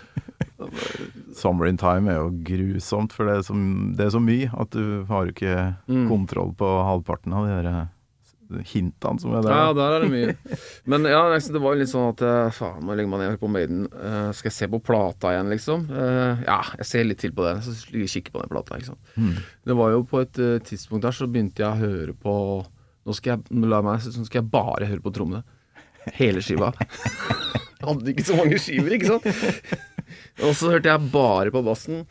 [1.36, 3.56] Summer in Time er jo grusomt, for det er, så,
[3.96, 5.56] det er så mye at du har jo ikke
[5.86, 6.08] Mm.
[6.10, 9.52] kontroll på halvparten av de der eh, hintene som er der.
[9.54, 10.34] Ja, der er det mye.
[10.86, 13.50] Men ja, det var jo litt sånn at eh, faen, nå legger man ned på
[13.50, 13.86] Maiden.
[13.92, 15.86] Uh, skal jeg se på plata igjen, liksom?
[15.90, 17.56] Uh, ja, jeg ser litt til på det.
[17.66, 19.12] Så kikker jeg kikker på den plata, ikke sant.
[19.18, 19.34] Mm.
[19.66, 22.36] Det var jo på et uh, tidspunkt der så begynte jeg å høre på
[23.06, 25.44] Nå skal jeg, la meg, så skal jeg bare høre på trommene.
[26.18, 26.72] Hele skiva.
[27.86, 29.26] Hadde ikke så mange skiver, ikke sant.
[30.46, 32.04] Og så hørte jeg bare på bassen.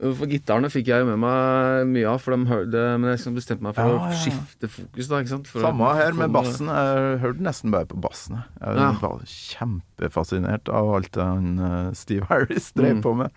[0.00, 3.34] For gitarene fikk jeg jo med meg mye av, for de hørte, men jeg liksom
[3.36, 4.20] bestemte meg for Ja, ja, å ja.
[4.22, 5.08] skifte fokus.
[5.10, 5.50] da, ikke sant?
[5.52, 6.70] For Samme her med bassen.
[6.72, 8.38] Jeg hørte nesten bare på bassen.
[8.40, 8.48] jeg.
[8.64, 9.18] var Ja.
[9.28, 13.02] kjempefascinert av alt han eh, Steve Harris drev Mm.
[13.04, 13.30] på med.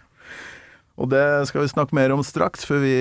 [1.01, 2.93] Og det skal vi snakke mer om straks, for vi,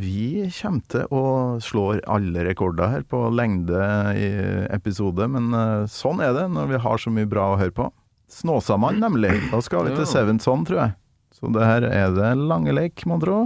[0.00, 1.24] vi kommer til å
[1.60, 3.76] slå alle rekorder her på lengde
[4.16, 4.28] i
[4.72, 7.90] episode, men eh, sånn er det når vi har så mye bra å høre på.
[8.32, 9.34] Snåsamann, nemlig.
[9.52, 10.12] Da skal vi til Ja.
[10.14, 10.96] Seventh Son, tror jeg.
[11.36, 13.42] Så det her er det lange lek, mon tro.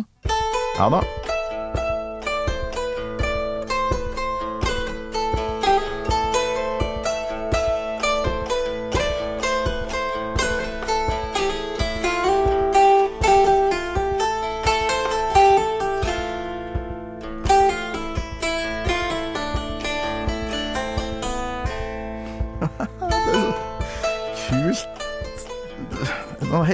[0.78, 1.02] Ja da.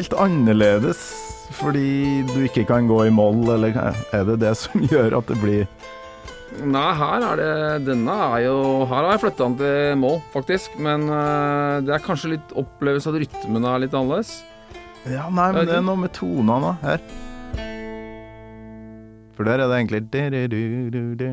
[0.05, 1.01] Helt annerledes
[1.55, 3.77] fordi du ikke kan gå i moll, eller
[4.13, 5.69] er det det som gjør at det blir
[6.65, 10.77] Nei, her er det Denne er jo Her har jeg flytta den til mål, faktisk.
[10.79, 14.37] Men uh, det er kanskje litt opplevelse at rytmen er litt annerledes.
[15.03, 17.03] Ja, nei, men det er noe med tonene her.
[19.35, 21.27] For der er det egentlig du-du-du-du-du.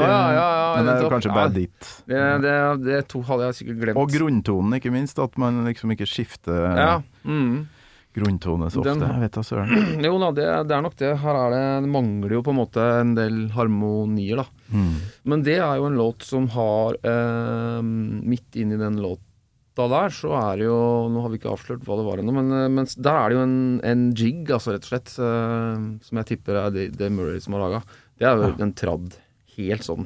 [0.00, 1.92] Ja, ja, ja, Men det er jo kanskje bare ditt.
[2.08, 2.56] Det, det,
[2.86, 4.00] det to hadde jeg sikkert glemt.
[4.00, 5.20] Og grunntonen, ikke minst.
[5.20, 6.92] At man liksom ikke skifter Ja.
[7.28, 7.66] Mm.
[8.14, 8.92] Grunntone så ofte.
[8.98, 10.02] Den- Jeg vet da søren.
[10.06, 11.10] Jo da, det, det er nok det.
[11.22, 14.46] Her er det Det mangler jo på en måte en del harmonier, da.
[14.72, 14.94] Mm.
[15.32, 20.32] Men det er jo en låt som har eh, Midt inni den låta der, så
[20.36, 22.88] er det jo Nå har vi ikke avslørt hva det var ennå, men, eh, men
[22.96, 23.58] der er det jo en,
[23.92, 27.56] en jig, altså rett og slett, eh, som jeg tipper er det, det Murray som
[27.56, 27.80] har laga.
[28.20, 29.16] Det er jo en tradd.
[29.56, 30.04] Helt sånn.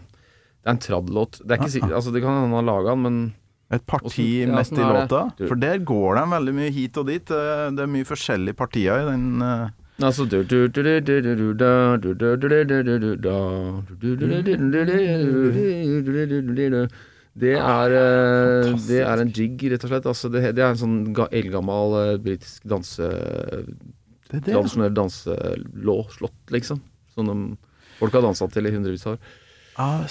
[0.63, 1.41] Det er en tradd-låt.
[1.47, 3.19] Det er ikke Altså, det kan hende han har laga den, men
[3.75, 5.23] et parti Hvordan, ja, midt i låta?
[5.41, 7.27] For der går de veldig mye hit og dit.
[7.27, 9.43] Det er mye forskjellige partier i den
[9.97, 10.27] Altså
[17.37, 17.95] det er,
[18.89, 20.07] det er en jig, rett og slett.
[20.09, 23.11] Altså, det, det, er en sånn eldgammel britisk danse...
[24.27, 26.81] Tradisjonell danselåt, liksom.
[27.15, 27.33] Som
[28.01, 29.35] folk har dansa til i hundrevis av år.
[29.77, 30.03] Ah,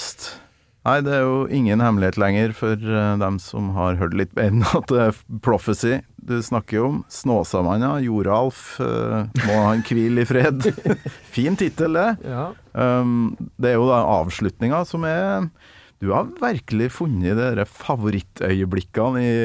[0.86, 4.52] Nei, det er jo ingen hemmelighet lenger for eh, dem som har hørt litt mer
[4.52, 7.00] enn at det er Prophecy du snakker om.
[7.10, 10.68] Snåsamanna, Joralf, eh, må han hvile i fred.
[11.36, 12.36] fin tittel, det.
[12.78, 15.48] Um, det er jo da avslutninga som er
[16.04, 19.36] Du har virkelig funnet de favorittøyeblikkene i,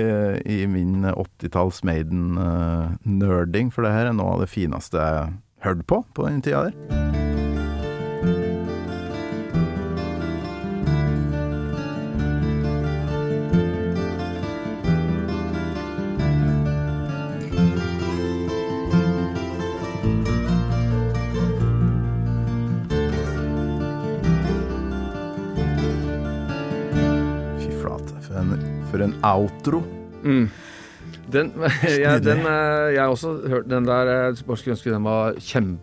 [0.44, 5.34] i min 80-talls Maiden-nerding, for det her er noe av det fineste jeg
[5.64, 7.29] hørte på på den tida der.
[29.00, 29.80] For en outro.
[30.24, 30.50] Mm.
[31.30, 31.52] Den,
[32.02, 35.38] jeg, den, eh, jeg har også hørt den der Jeg skulle ønske den var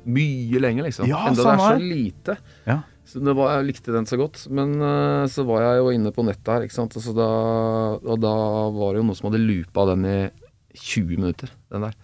[0.05, 1.07] mye lenger, liksom.
[1.09, 2.38] Ja, Enda det er så lite.
[2.68, 2.82] Ja.
[3.07, 4.43] Så det var, jeg likte den så godt.
[4.51, 6.97] Men eh, så var jeg jo inne på nettet her, ikke sant.
[7.15, 7.30] Da,
[7.97, 8.36] og da
[8.76, 10.20] var det jo noen som hadde loopa den i
[10.78, 11.97] 20 minutter, den der.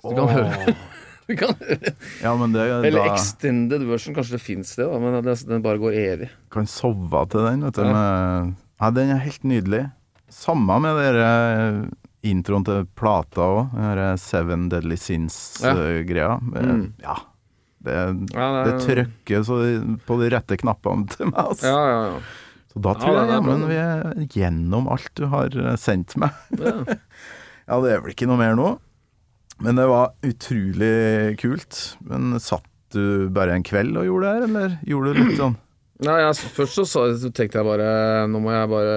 [0.00, 0.74] Så du kan høre
[1.28, 1.92] du kan høre.
[2.24, 5.78] Ja, men det Eller da extended version, kanskje det fins det, da, men den bare
[5.78, 6.32] går evig.
[6.50, 7.84] kan sove til den, vet du.
[7.86, 7.92] Ja.
[7.92, 9.84] Med, ja, den er helt nydelig.
[10.32, 11.26] Samme med dere
[12.26, 13.72] introen til plata òg.
[13.74, 16.36] Den Seven Deadly Sins-greia.
[16.40, 16.86] Mm.
[17.02, 17.18] Ja.
[17.82, 17.96] Det,
[18.32, 19.56] Ja, det trykker så
[20.06, 21.40] på de rette knappene til meg.
[21.42, 21.66] Altså.
[21.66, 22.20] Ja, ja, ja.
[22.72, 25.74] Så da Ja, tror jeg er bra, jammen vi er gjennom alt du har eh,
[25.76, 26.30] sendt meg.
[26.58, 26.76] ja.
[27.70, 28.68] Ja, det er vel ikke noe mer nå.
[29.62, 31.76] Men det var utrolig kult.
[32.02, 35.54] Men satt du bare en kveld og gjorde det her, eller gjorde du litt sånn
[36.02, 36.84] Nei, jeg, først så,
[37.14, 37.88] så tenkte jeg bare
[38.30, 38.94] Nå må jeg bare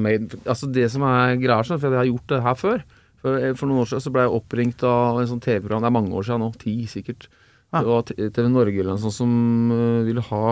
[0.00, 2.80] made, Altså Det som er greia, for jeg har gjort det her før.
[3.22, 5.90] For, eh, for noen år siden så ble jeg oppringt av en sånn TV-program Det
[5.90, 7.28] er mange år siden nå, ti sikkert.
[7.70, 7.82] Ja.
[7.84, 9.32] Det var TV Norge eller noe sånt som
[9.74, 10.42] øh, ville ha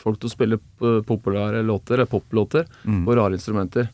[0.00, 0.58] folk til å spille
[1.04, 3.02] populære låter, poplåter, Mm.
[3.04, 3.90] på rare instrumenter.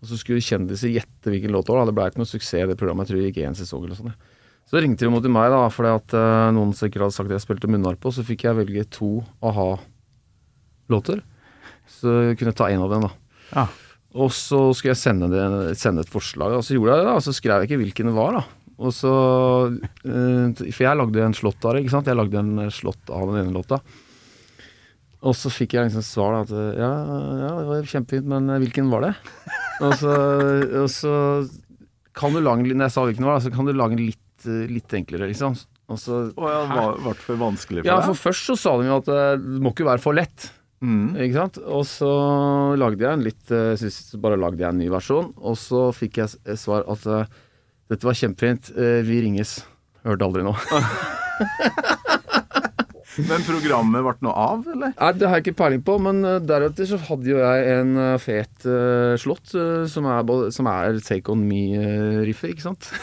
[0.00, 1.88] Og så skulle kjendiser gjette hvilken låt det var.
[1.88, 3.08] Det ble ikke noe suksess, det programmet.
[3.08, 4.14] Jeg tror det gikk én sesong eller ja.
[4.70, 6.14] Så ringte de mot meg, da, fordi at
[6.54, 9.10] noen sikkert hadde sagt at jeg spilte munnharpe, og så fikk jeg velge to
[10.90, 11.22] a-ha-låter.
[11.90, 13.12] Så jeg kunne ta én av dem, da.
[13.54, 13.66] Ja.
[14.20, 17.06] Og så skulle jeg sende, det, sende et forslag, og så gjorde jeg det.
[17.06, 18.44] da, Og så skrev jeg ikke hvilken det var, da.
[18.80, 19.10] Og så
[20.08, 22.08] eh, For jeg lagde en slått av det, ikke sant.
[22.08, 23.80] Jeg lagde en slott slått av den ene låta.
[25.20, 26.90] Og så fikk jeg liksom svar da at ja,
[27.42, 29.12] ja, det var kjempefint, men eh, hvilken var det?
[29.84, 30.14] og, så,
[30.80, 31.12] og så
[32.16, 34.46] kan du lage Når jeg sa hvilken det var, så kan du lage den litt,
[34.48, 35.58] eh, litt enklere, liksom.
[35.90, 38.08] Og så oh, ja, det var- ble for vanskelig for Ja, deg?
[38.08, 40.48] for først så sa de jo at det må ikke være for lett.
[40.80, 41.16] Mm.
[41.20, 41.60] Ikke sant?
[41.60, 42.10] Og så
[42.80, 43.82] lagde jeg en litt eh,
[44.22, 47.38] Bare lagde jeg en ny versjon, og så fikk jeg svar at eh,
[47.92, 49.58] dette var kjempefint, eh, vi ringes.
[50.06, 50.56] Hørte aldri noe.
[53.18, 54.92] Men programmet ble noe av, eller?
[54.94, 57.92] Nei, Det har jeg ikke peiling på, men eh, deretter så hadde jo jeg en
[57.98, 60.06] eh, fet uh, slått eh, som,
[60.54, 62.90] som er Take On Me-riffet, ikke sant?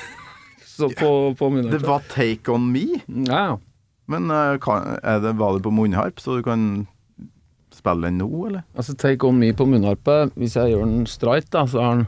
[0.77, 1.79] Så på, på munnharpe.
[1.81, 3.57] Det var Take On Me, Ja,
[4.07, 6.85] men uh, kan, det, var det på munnharp, så du kan
[7.87, 8.65] spille den nå, eller?
[8.75, 12.07] Altså Take On Me på munnharpe, hvis jeg gjør den straight, da, så har den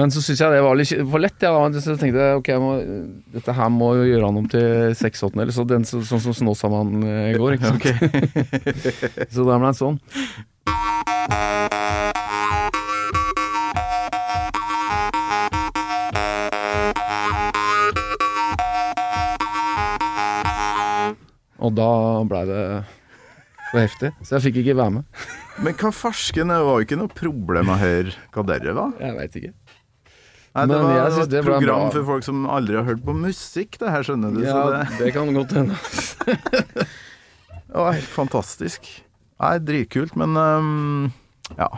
[0.00, 1.36] Men så syns jeg det var litt for lett.
[1.44, 1.80] Ja, da.
[1.84, 2.70] så tenkte jeg ok, jeg må,
[3.36, 6.32] dette her må jo gjøre han om til seks åttendeler, så den så- sånn som
[6.40, 7.58] Snåsamannen går.
[7.58, 7.84] Ikke sant?
[9.34, 10.00] så da ble det sånn.
[21.60, 21.88] Og da
[22.28, 22.62] blei det
[23.70, 25.24] for heftig, så jeg fikk ikke være med.
[25.60, 28.94] Men hva farsken, det var jo ikke noe problem å høre hva dere var.
[28.98, 29.52] Jeg veit ikke.
[30.50, 31.90] Nei, det Men var, et program bra.
[31.94, 34.40] for folk som aldri har hørt på musikk, det her, skjønner du.
[34.42, 35.76] Ja, Så det, det kan godt hende.
[37.70, 38.88] det var helt fantastisk.
[39.40, 41.12] Nei, dritkult, men um,
[41.54, 41.70] ja.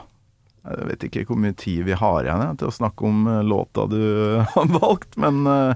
[0.63, 3.85] Jeg vet ikke hvor mye tid vi har igjen til å snakke om øh, låta
[3.91, 3.99] du
[4.55, 5.75] har valgt, men øh,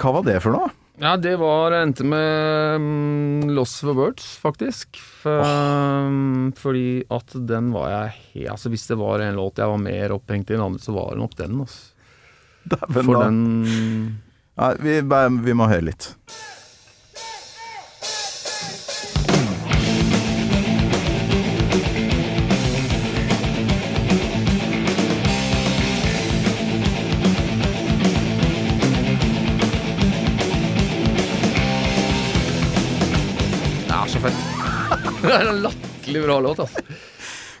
[0.00, 0.70] hva var det for noe?
[1.00, 4.98] Ja, det var endte med um, Loss for Words, faktisk.
[5.22, 9.70] For, um, fordi at den var jeg he Altså Hvis det var en låt jeg
[9.70, 11.60] var mer opphengt i enn andre, så var det nok den.
[11.62, 11.94] Altså.
[12.68, 13.28] Dæven, For da.
[13.28, 13.42] den
[14.58, 14.96] Nei, vi,
[15.46, 16.10] vi må høre litt.
[34.18, 34.42] Så fett.
[35.22, 36.82] det er en latterlig bra låt, altså.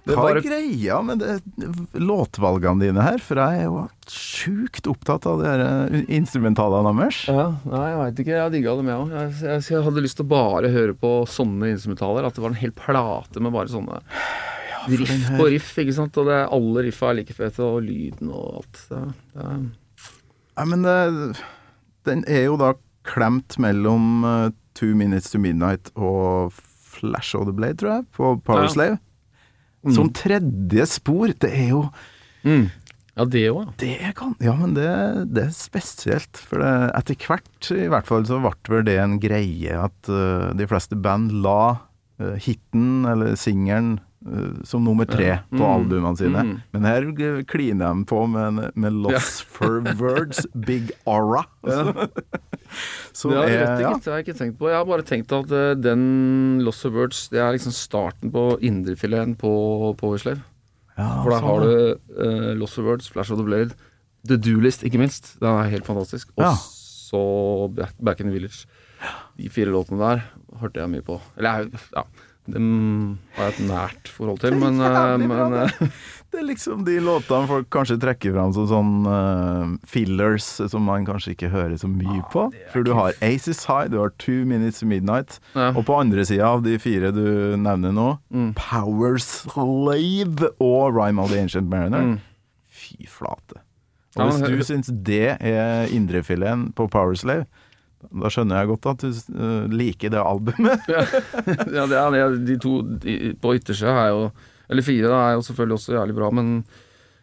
[0.08, 1.34] Det Hva bare er greia med det,
[2.00, 3.18] låtvalgene dine her?
[3.20, 7.18] For jeg er jo sjukt opptatt av de øh, instrumentalene deres.
[7.28, 8.38] ja, Nei, jeg veit ikke.
[8.38, 9.12] Jeg digga dem, jeg òg.
[9.18, 12.24] Jeg, jeg, jeg hadde lyst til å bare høre på sånne instrumentaler.
[12.30, 14.00] At det var en hel plate med bare sånne
[14.88, 15.70] riff her- på riff.
[15.84, 16.16] ikke sant?
[16.22, 18.82] Og det, alle riffa er like fete, og lyden og alt.
[18.88, 19.04] Det,
[19.36, 19.52] det
[20.58, 20.98] Nei, men det,
[22.08, 22.72] den er jo da
[23.08, 24.48] klemt mellom uh,
[24.78, 26.52] Two Minutes to Midnight og
[26.98, 28.98] Flash of the Blade, tror jeg, på Powerslave.
[29.94, 31.32] Som tredje spor.
[31.38, 31.86] Det er jo
[32.44, 32.68] mm.
[33.18, 33.72] Ja, det òg, ja.
[33.80, 34.88] Det kan Ja, men det,
[35.34, 36.38] det er spesielt.
[36.38, 40.50] For det, etter hvert, i hvert fall, så ble vel det en greie at uh,
[40.54, 41.62] de fleste band la
[42.22, 43.96] uh, hiten, eller singelen,
[44.66, 45.68] som nummer tre på Mm.
[45.72, 46.40] albumene sine.
[46.42, 46.56] Mm.
[46.74, 51.44] Men her kliner de på med, med Loss for Words, Big Aura.
[53.12, 53.92] Så det har er- ja.
[53.94, 54.04] gitt.
[54.04, 54.68] Det har jeg ikke tenkt på.
[54.68, 58.58] Jeg har bare tenkt at eh, den Loss of Words Det er liksom starten på
[58.60, 60.42] indrefileten på Powerslave.
[60.98, 63.70] Ja, For der sånn, har du uh, Loss of Words, Flash of the Blade,
[64.26, 65.36] The Do-List, ikke minst.
[65.38, 66.32] Den er helt fantastisk.
[66.36, 66.52] Og Ja.
[66.58, 67.20] så
[68.02, 68.66] Back in the Village.
[69.38, 70.24] De fire låtene der
[70.58, 71.20] hørte jeg mye på.
[71.38, 72.02] Eller ja,
[72.52, 75.82] dem har jeg et nært forhold til, men, eh, men eh,
[76.30, 81.06] Det er liksom de låtene folk kanskje trekker fram som sånn uh, fillers som man
[81.08, 82.42] kanskje ikke hører så mye på.
[82.74, 85.70] For du har Aces High, du har Two Minutes Midnight, Ja.
[85.72, 88.50] og på andre sida av de fire du nevner nå, Mm.
[88.60, 92.04] Power Slave og Rhyme of the Ancient Mariner.
[92.04, 92.20] Mm.
[92.68, 93.62] Fy flate.
[94.18, 97.46] Og hvis du syns det er indrefileten på Power Slave,
[98.22, 100.84] da skjønner jeg godt at du eh, liker det albumet.
[101.76, 102.26] ja, det er det.
[102.46, 104.28] De to de, på yttersida er jo
[104.70, 106.52] Eller fire da, er jo selvfølgelig også jævlig bra, men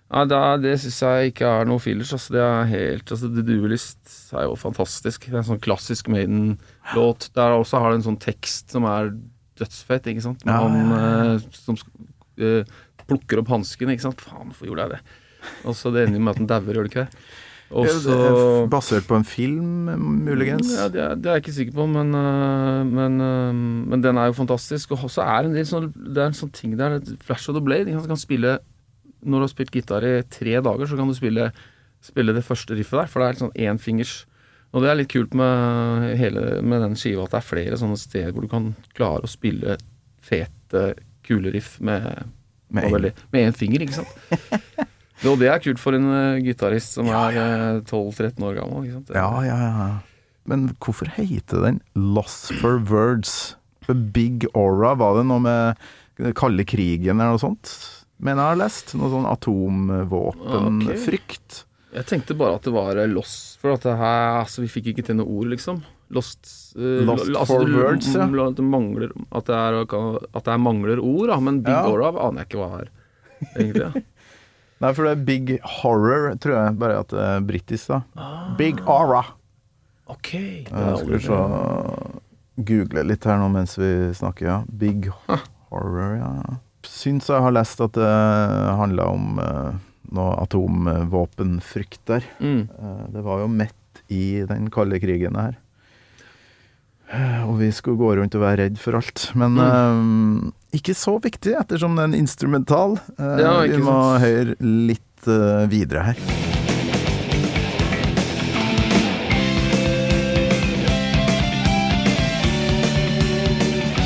[0.06, 2.12] Nei, det, er- det syns jeg ikke er noe fillers.
[2.14, 5.26] Altså, det er helt altså, The Duelist er jo fantastisk.
[5.26, 7.32] Det er en sånn klassisk Maiden-låt.
[7.36, 9.10] Der også har det en sånn tekst som er
[9.58, 10.46] dødsfett, ikke sant.
[10.46, 11.10] Ja, han ja,
[11.40, 11.90] eh, som sk-
[12.38, 12.70] eh,
[13.10, 14.22] plukker opp hansken, ikke sant.
[14.22, 15.02] Faen, hvorfor gjorde jeg det?
[15.66, 17.26] Og så det ender med at han dauer, gjør det ikke det?
[17.72, 19.88] Og det Basert på en film,
[20.26, 20.70] muligens?
[20.78, 23.54] ja, det, er, det er jeg ikke sikker på, men, øh, men, øh,
[23.90, 24.92] men den er jo fantastisk.
[24.94, 27.64] Og så er en del sånn, det er en sånn ting der Flash of the
[27.66, 27.90] Blade.
[27.90, 28.60] Du kan spille
[29.26, 31.48] Når du har spilt gitar i tre dager, så kan du spille,
[32.06, 34.26] spille det første riffet der, for det er sånn énfingers.
[34.72, 37.98] Og det er litt kult med, hele, med den skiva at det er flere sånne
[37.98, 39.80] steder hvor du kan klare å spille
[40.22, 40.94] fete,
[41.26, 42.06] kule riff med
[42.70, 44.08] Med en- med én finger, ikke sant.
[45.32, 48.80] Og det er kult for en uh, gitarist som er uh, 12-13 år gammel.
[48.86, 49.10] ikke sant?
[49.16, 49.88] Ja, ja, ja.
[50.46, 53.32] Men hvorfor heter den Loss for Words?
[53.86, 55.76] For Big Aura, var det noe med
[56.18, 57.66] den kalde krigen eller noe sånt?
[58.18, 58.96] Mener jeg har lest.
[58.98, 61.66] Noe sånn atomvåpenfrykt.
[61.96, 64.86] Jeg tenkte bare at det var eh, lost, for at det her, altså, vi fikk
[64.92, 65.78] ikke til noe ord, liksom.
[66.16, 66.42] Lost,
[66.76, 68.26] uh, Lost altså, for words, ja.
[68.28, 71.88] Det mangler, at, det er, at det er mangler ord, da, men Big Ja.
[71.88, 72.88] Aura aner jeg ikke hva er,
[73.56, 73.88] egentlig.
[73.88, 73.92] Ja.
[74.84, 78.02] Nei, for det er Big Horror, tror jeg, bare at det er britisk, da.
[78.60, 79.22] Big Aura.
[80.12, 80.34] Ok.
[80.36, 80.68] Jeg
[81.00, 81.40] skal vi se
[82.68, 84.58] Google litt her nå mens vi snakker, ja.
[84.68, 85.08] Big
[85.72, 86.32] Horror, ja.
[86.86, 88.12] Syns jeg har lest at det
[88.78, 89.72] handla om eh,
[90.14, 92.28] noe atomvåpenfrykt der.
[92.44, 92.68] Mm.
[92.70, 95.56] Eh, det var jo midt i den kalde krigen her.
[97.10, 99.32] Eh, Og vi skulle gå rundt og være redd for alt.
[99.40, 102.98] Men eh, ikke så viktig, ettersom det er en instrumental.
[103.18, 104.26] Eh, Ja, vi må sant.
[104.26, 106.20] høre litt eh, videre her.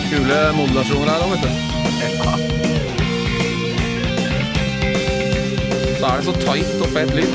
[0.10, 1.52] Kule modulasjoner her òg, vet du.
[6.00, 7.34] Da er det så tight og fet lyd.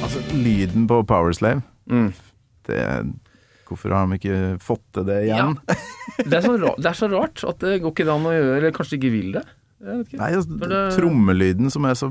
[0.00, 2.12] Altså, lyden på Powerslave Mm.
[2.66, 2.80] det,
[3.70, 5.54] Hvorfor har de ikke fått til det igjen?
[6.18, 8.56] Det er, så rart, det er så rart at det går ikke an å gjøre,
[8.58, 9.44] eller kanskje de ikke vil det.
[9.80, 10.18] Ikke.
[10.20, 12.10] Nei, altså, det- Trommelyden som er så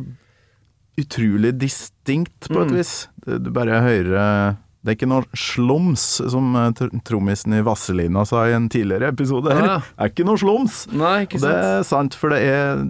[0.99, 2.75] utrolig distinkt, på et Mm.
[2.79, 3.07] vis.
[3.25, 8.45] Du bare hører Det er ikke noe slums, som eh, tr trommisen i Vazelina sa
[8.47, 9.51] i en tidligere episode.
[9.51, 9.61] her.
[9.61, 9.79] Ah, ja.
[9.97, 10.87] Det er ikke noe slums!
[10.93, 11.51] Nei, ikke sant.
[11.51, 12.85] det er sant, for det er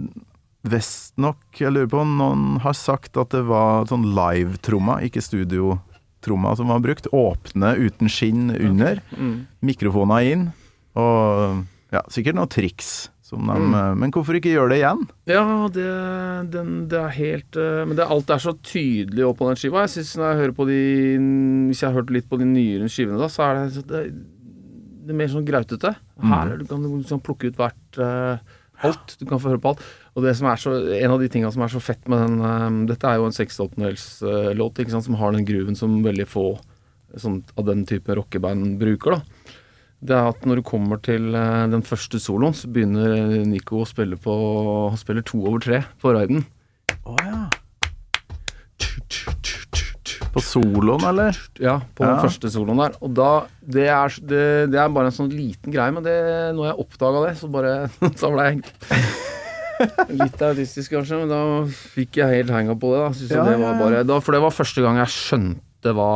[0.70, 5.20] visstnok Jeg lurer på noen har sagt at det var sånn live-trommer, ikke
[6.20, 7.06] studiotrommer, som var brukt.
[7.12, 9.00] Åpne uten skinn under.
[9.16, 9.46] Mm.
[9.62, 10.48] Mikrofoner inn.
[10.96, 13.08] Og ja, sikkert noen triks.
[13.22, 13.74] Som de, Mm.
[13.74, 15.08] eh, Men hvorfor ikke gjøre det igjen?
[15.26, 19.46] Ja, det, den, det er helt eh, Men det, alt er så tydelig opp på
[19.46, 19.82] den skiva.
[19.86, 20.80] Jeg synes når jeg hører på de
[21.70, 24.02] Hvis jeg har hørt litt på de nyere skivene, da, så er det, det,
[25.06, 25.94] det er mer sånn grautete.
[26.20, 28.38] Her du kan du liksom plukke ut hvert uh,
[28.82, 29.14] alt.
[29.20, 29.80] Du kan få høre på alt.
[30.16, 32.40] Og det som er så En av de tinga som er så fett med den
[32.42, 36.48] um, Dette er jo en seksåttendels-låt, ikke som har den grooven som veldig få
[37.18, 39.56] sånn, av den type rockeband bruker, da.
[40.00, 43.82] Det er at når du kommer til uh, den første soloen, så begynner eh, Nico
[43.82, 44.34] å spille på
[44.88, 46.46] Han spiller to over tre på raiden.
[47.04, 47.48] Oh, ja.
[50.30, 51.36] På soloen, eller?
[51.58, 52.94] Ja, på den første soloen der.
[53.02, 53.30] Og da
[53.60, 56.16] Det er, det, det er bare en sånn liten greie, men det,
[56.56, 57.74] når jeg oppdaga det, så bare
[58.20, 59.29] Så ble jeg
[60.12, 61.40] litt autistisk, kanskje, men da
[61.94, 63.02] fikk jeg helt hanga på det.
[63.02, 63.34] Da.
[63.36, 66.12] Ja, det var bare, da, for det var første gang jeg skjønte hva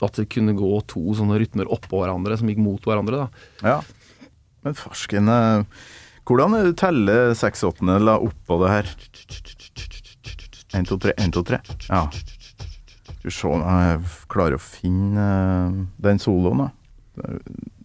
[0.00, 3.26] at det kunne gå to sånne rytmer oppå hverandre som gikk mot hverandre.
[3.26, 3.80] da Ja.
[4.64, 5.64] Men farsken eh,
[6.28, 8.90] Hvordan teller seks teller oppå det her?
[10.72, 11.60] 1, 2, 3, 1, 2, 3.
[11.88, 12.04] Ja.
[12.10, 16.70] Skal vi se om jeg klarer å finne eh, den soloen, da.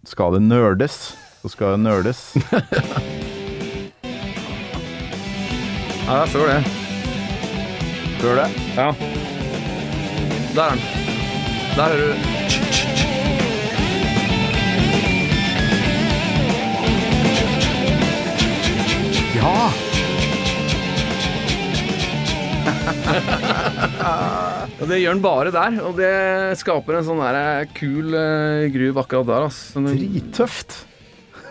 [0.05, 0.99] Skal det nerdes,
[1.41, 2.27] så skal det nerdes.
[6.05, 6.61] Ja, det er før det.
[8.21, 8.49] Før det?
[8.75, 8.91] Ja.
[10.55, 10.81] Der er den.
[11.75, 12.13] Der hører du
[19.35, 19.71] Ja!
[24.81, 26.13] Og det gjør den bare der, og det
[26.59, 29.45] skaper en sånn der eh, kul uh, groove akkurat der.
[29.47, 29.81] Altså.
[29.89, 30.85] Drittøft.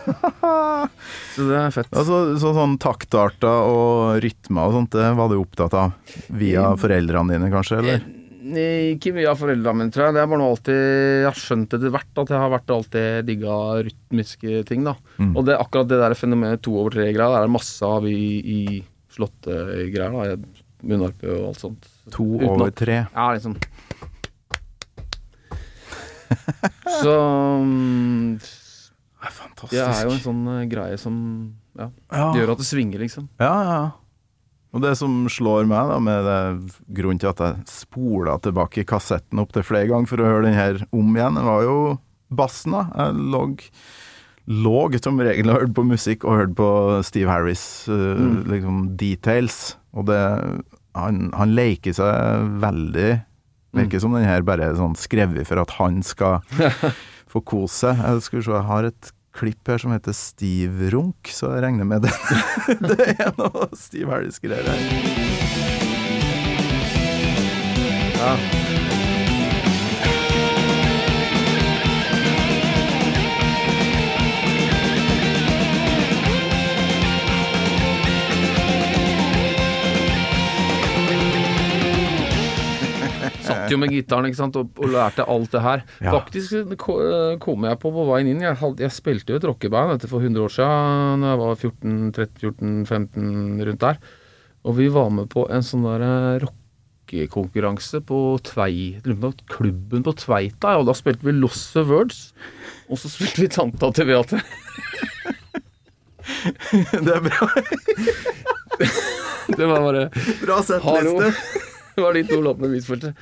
[1.35, 1.89] Så det er fett.
[1.91, 5.95] Altså, så, sånn taktarter og rytmer og sånt, det var du opptatt av?
[6.37, 7.79] Via foreldrene dine, kanskje?
[7.81, 8.05] eller?
[8.45, 10.15] Eh, Ikke mye av foreldrene mine, tror jeg.
[10.15, 13.25] Det er bare noe alltid Jeg har skjønt etter hvert at jeg har vært alltid
[13.31, 13.55] digga
[13.87, 14.93] rytmiske ting, da.
[15.17, 15.31] Mm.
[15.33, 18.19] Og det, akkurat det der fenomenet to over tre-greia, det er det masse av i,
[18.45, 18.59] i
[19.15, 20.37] slåttegreier.
[20.85, 21.89] Munnharpe og alt sånt.
[22.13, 22.99] To Uten over at- tre.
[23.09, 23.57] Ja, liksom.
[27.01, 27.13] Så
[27.61, 28.37] mm,
[29.25, 29.75] Det er fantastisk.
[29.81, 31.15] det er jo en sånn uh, greie som
[31.73, 32.25] ja, ja.
[32.37, 33.25] gjør at det svinger, liksom.
[33.41, 33.79] Ja, ja.
[34.75, 36.39] Og det som slår meg, da, med det
[36.97, 40.57] grunnen til at jeg spola tilbake kassetten opp til flere ganger for å høre den
[40.57, 41.77] her om igjen, det var jo
[42.35, 42.85] bassen, da.
[42.99, 43.43] Jeg lå,
[44.67, 46.69] lå som regel og hørte på musikk, og hørte på
[47.07, 49.79] Steve Harris, uh, liksom details.
[49.95, 50.21] Og det
[50.95, 53.09] Han, han leker seg veldig
[53.75, 56.39] Virker som den her bare er sånn skrevet for at han skal
[57.31, 58.01] få kose seg.
[58.01, 61.87] Jeg skal se, jeg har et klipp her som heter Steve Runk, så jeg regner
[61.87, 62.13] med det.
[62.89, 64.79] det er noe Steve Harris-greier her.
[68.15, 68.64] Ja.
[83.45, 85.79] Satt jo med gitaren ikke sant, og, og lærte alt det her.
[86.01, 86.11] Ja.
[86.17, 86.49] Faktisk
[86.81, 88.41] ko- eh, kom jeg på på veien inn.
[88.41, 93.83] Jeg, jeg spilte jo et rockeband for 100 år siden, da jeg var 14-13-14-15 rundt
[93.85, 93.95] der.
[94.65, 98.17] Og vi var med på en sånn der eh, rockekonkurranse på
[98.49, 98.73] Tvei,
[99.53, 102.19] klubben på Tveita, og da spilte vi Loss of Words.
[102.89, 104.37] Og så spilte vi Tanta til Beate.
[106.25, 107.45] Det er bra,
[109.55, 110.07] Det var bare
[110.41, 111.27] bra settliste.
[111.95, 113.13] Det var de to låtene vi spilte.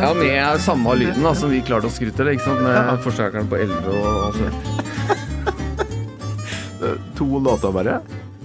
[0.00, 2.62] Ja, med samme lyden da, som vi klarte å skru til, ikke sant?
[2.64, 4.40] Med forsterkeren på 11 og alt
[6.80, 7.98] det To låter bare.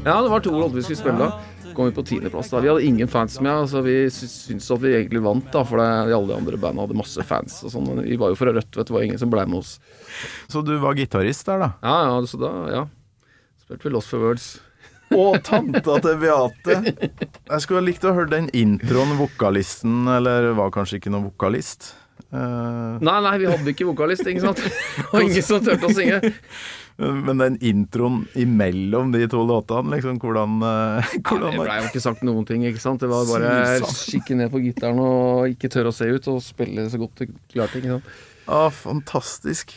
[0.03, 1.29] Ja, det var to låter vi skulle spille da.
[1.75, 2.59] Kom vi på tiendeplass da.
[2.63, 5.87] Vi hadde ingen fans med, altså vi syntes at vi egentlig vant da, for det,
[6.15, 7.89] alle de andre bandene hadde masse fans og sånn.
[8.05, 9.73] Vi var jo fra Rødt, vet du, det var ingen som ble med oss.
[10.51, 11.71] Så du var gitarist der, da?
[11.83, 12.85] Ja, ja, så da, ja.
[13.65, 14.47] Spilte vi Lost for Words.
[15.15, 16.79] Og tanta til Beate.
[16.85, 21.93] Jeg skulle ha likt å høre den introen, vokalisten, eller var kanskje ikke noen vokalist.
[22.35, 22.97] Uh...
[23.03, 24.63] Nei, nei, vi hadde ikke vokalist, ikke sant?
[25.11, 26.33] Og ingen som turte å synge.
[26.97, 32.03] men den introen imellom de to låtene, liksom, hvordan, eh, Det blei ble jo ikke
[32.03, 33.03] sagt noen ting, ikke sant?
[33.03, 36.39] Det var bare å kikke ned på gitaren og ikke tørre å se ut, og
[36.43, 38.15] spille så godt du klarte, ikke sant?
[38.47, 39.73] Ah, fantastisk.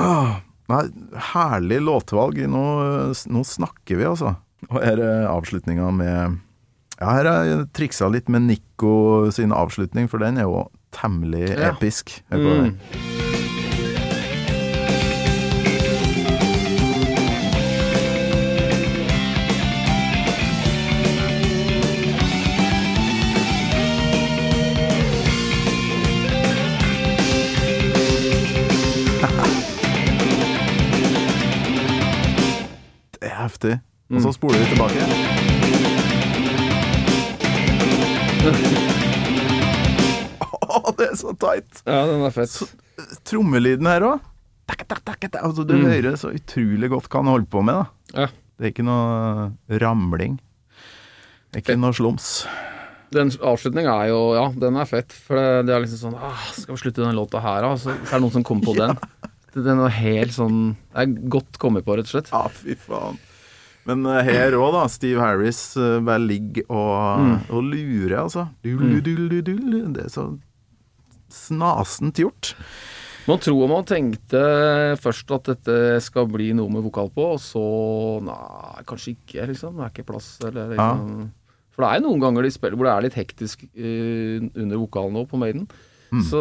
[0.00, 0.40] Ah,
[0.70, 0.86] nei,
[1.32, 2.40] herlig låtvalg.
[2.48, 2.64] Nå,
[3.12, 4.36] nå snakker vi, altså.
[4.70, 6.38] Og her er avslutninga med
[7.00, 11.48] Ja, her har jeg triksa litt med Nico sin avslutning, for den er jo temmelig
[11.58, 11.72] Ja.
[11.72, 12.22] episk.
[12.30, 12.62] Hør på Mm.
[12.62, 13.82] den.
[33.22, 33.78] Heftig.
[34.12, 34.22] Og Mm.
[34.26, 35.02] så spoler vi tilbake.
[40.72, 41.82] Å, det er så tight!
[41.86, 42.54] Ja, den er fett.
[43.28, 44.20] Trommelyden her òg.
[44.72, 45.84] Altså, du Mm.
[45.90, 47.74] hører så utrolig godt hva han holder på med.
[47.74, 47.86] da
[48.22, 48.26] Ja.
[48.58, 50.38] Det er ikke noe ramling.
[51.52, 52.46] Det er ikke noe slums.
[53.12, 55.12] Den avslutninga er jo Ja, den er fett.
[55.12, 57.74] For det, er liksom sånn ah, Skal vi slutte den låta her, da?
[57.76, 58.96] Så, så er det noen som kommer på den.
[59.52, 62.30] Det- Den er helt sånn Det er godt kommet på, rett og slett.
[62.32, 63.18] Ja, fy faen.
[63.88, 64.84] Men eh, her òg, da.
[64.92, 67.36] Steve Harris eh, bare ligger og, Mm.
[67.50, 68.48] og lurer, altså.
[68.62, 69.92] Dul, dul, dul, dull.
[69.96, 70.26] Det er så
[71.32, 72.54] snasent gjort.
[73.28, 74.40] Man tror man tenkte
[74.98, 77.62] først at dette skal bli noe med vokal på, og så
[78.26, 79.76] Nei, kanskje ikke, liksom.
[79.78, 81.30] Det er ikke plass, eller liksom.
[81.72, 85.14] For det er noen ganger de spiller hvor det er litt hektisk uh, under vokalen
[85.16, 85.64] nå, på Maiden.
[86.12, 86.20] Mm.
[86.28, 86.40] Så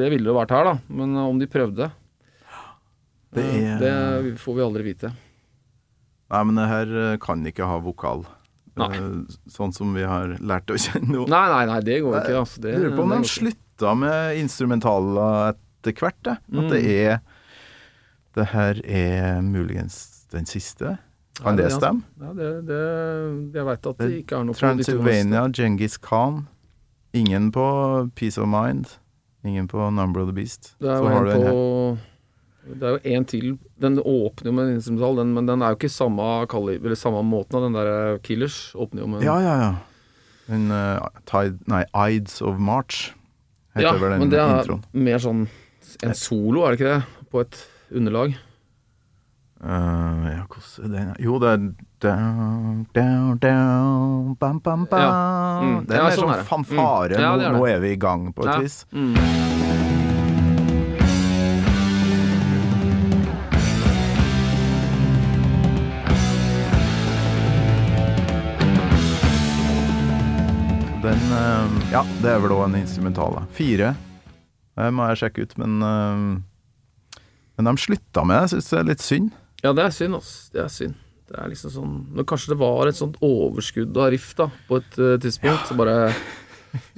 [0.00, 0.72] det ville det vært her, da.
[0.90, 1.90] Men om de prøvde,
[3.30, 5.12] Det er det får vi aldri vite.
[6.30, 8.24] Nei, men det her eh, kan ikke ha vokal.
[8.78, 8.90] Nei.
[8.96, 11.24] Eh, Sånn som vi har lært å kjenne nå.
[11.28, 12.36] Nei, nei, nei, det går ikke.
[12.44, 12.60] Altså.
[12.62, 16.22] Det, Jeg lurer på om det de slutta med instrumentaler etter hvert.
[16.24, 16.38] jeg.
[16.38, 16.90] At det Mm.
[17.10, 17.20] er
[18.32, 20.98] Det her er muligens den siste.
[21.40, 22.04] Kan det stemme?
[22.20, 22.78] Ja, det, det,
[23.56, 26.46] jeg veit at det ikke er noe Transylvania, Genghis Khan.
[27.12, 28.86] Ingen på Peace of Mind.
[29.42, 30.76] Ingen på Number of the Beast.
[30.78, 31.98] Det er Så har du den her.
[32.66, 33.46] Det er jo en til.
[33.80, 37.22] Den åpner jo med en instrumental, den, men den er jo ikke samme, eller samme
[37.24, 38.58] måten av den der Killers.
[38.76, 39.70] Åpner jo med Ja, ja, ja.
[40.50, 43.12] Den uh, Tide, Nei, Ides of March
[43.74, 44.84] heter Ja, vel den men det er introen.
[44.92, 45.44] mer sånn
[46.02, 47.26] en solo, er det ikke det?
[47.30, 47.56] På et
[47.94, 48.36] underlag.
[49.60, 51.64] Uh, ja, hvordan er den Jo, det er
[52.00, 55.00] down, down, down, bam, bam, bam.
[55.00, 55.60] Ja.
[55.62, 55.86] Mm.
[55.86, 57.16] Det er Ja, mer sånn sånn er fanfare.
[57.16, 57.20] Mm.
[57.24, 58.58] Ja, det er nå, nå er vi i gang, på et Ja.
[58.60, 58.84] vis.
[58.92, 59.16] Mm.
[71.10, 73.34] Den eh, Ja, det er vel òg en instrumental.
[73.40, 73.46] da.
[73.56, 73.94] Fire.
[74.78, 77.22] Det må jeg sjekke ut, men eh,
[77.58, 78.42] Men de slutta med det.
[78.44, 79.32] Jeg syns det er litt synd.
[79.64, 80.30] Ja, det er synd, ass.
[80.54, 80.94] Det er synd.
[81.30, 84.78] Det er liksom sånn Når kanskje det var et sånt overskudd av riff, da, på
[84.80, 85.66] et uh, tidspunkt.
[85.68, 85.96] Så bare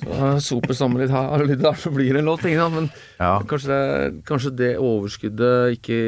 [0.04, 2.44] så soper sammen litt her og litt der, så blir det en låt.
[2.44, 2.68] Ikke?
[2.74, 3.38] Men Ja.
[3.48, 5.98] kanskje det, kanskje det overskuddet ikke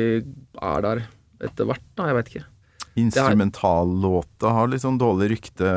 [0.61, 1.03] er der
[1.49, 2.11] etter hvert, da.
[2.13, 2.45] Jeg vet ikke.
[3.01, 5.73] Instrumentallåta har litt sånn dårlig rykte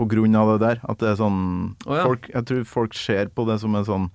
[0.00, 0.78] på grunn av det der.
[0.88, 1.40] At det er sånn
[1.84, 2.04] oh, ja.
[2.08, 4.06] folk, Jeg tror folk ser på det som en sånn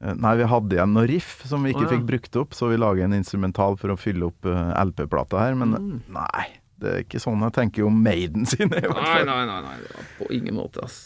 [0.00, 1.92] eh, Nei, vi hadde igjen noe riff som vi ikke oh, ja.
[1.98, 5.54] fikk brukt opp, så vi lager en instrumental for å fylle opp eh, LP-plata her.
[5.60, 6.00] Men Mm.
[6.16, 6.46] nei,
[6.80, 8.72] det er ikke sånn jeg tenker om Maiden sine.
[8.80, 9.28] i hvert Nei, fall.
[9.28, 9.60] nei, nei.
[9.68, 10.98] nei på ingen måte, ass.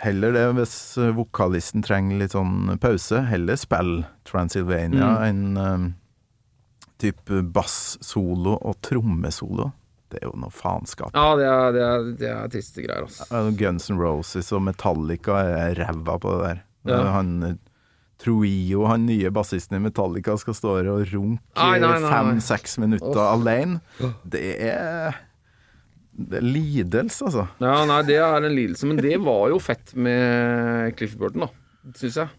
[0.00, 3.24] Heller det hvis eh, vokalisten trenger litt sånn pause.
[3.28, 5.26] Heller spill Transylvania Mm.
[5.26, 5.88] enn um,
[7.00, 9.70] type bass-solo og trommesolo.
[10.10, 11.14] Det er jo noe faenskap.
[11.14, 13.42] Ja, det er, det er, det er triste greier, altså.
[13.58, 16.62] Guns N' Roses og Metallica er ræva på det der.
[16.90, 17.02] Ja.
[17.14, 17.58] Han
[18.20, 23.32] Troio, han nye bassisten i Metallica, skal stå her og runke fem-seks minutter oh.
[23.32, 23.80] alene.
[24.28, 25.16] Det er
[26.20, 27.46] Det er lidelse, altså.
[27.62, 31.94] Ja, nei, det er en lidelse, men det var jo fett med Cliff Burton, da,
[31.96, 32.34] syns jeg.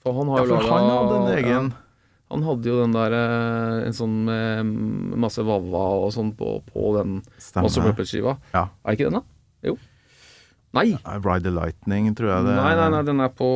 [0.00, 1.82] For han har Ja, jo for laga han hadde en egen ja,
[2.28, 4.72] Han hadde jo den der eh, En sånn med
[5.24, 7.20] masse vava og sånn på, på den
[7.56, 7.86] Master.
[7.88, 8.36] Puppet-skiva.
[8.52, 8.66] Ja.
[8.84, 9.70] Er ikke den, da?
[9.70, 9.78] Jo.
[10.76, 10.90] Nei.
[11.24, 13.48] Ride the Lightning, tror jeg det Nei, nei, nei, den er på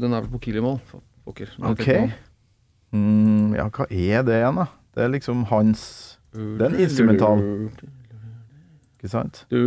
[0.00, 0.80] Den er på Killimall.
[1.26, 1.52] Pokker.
[1.68, 1.84] Ok.
[2.94, 4.66] Mm, ja, hva er det igjen, da?
[4.96, 5.82] Det er liksom hans
[6.32, 7.42] Den Det er en instrumental.
[8.96, 9.42] Ikke sant?
[9.50, 9.58] Det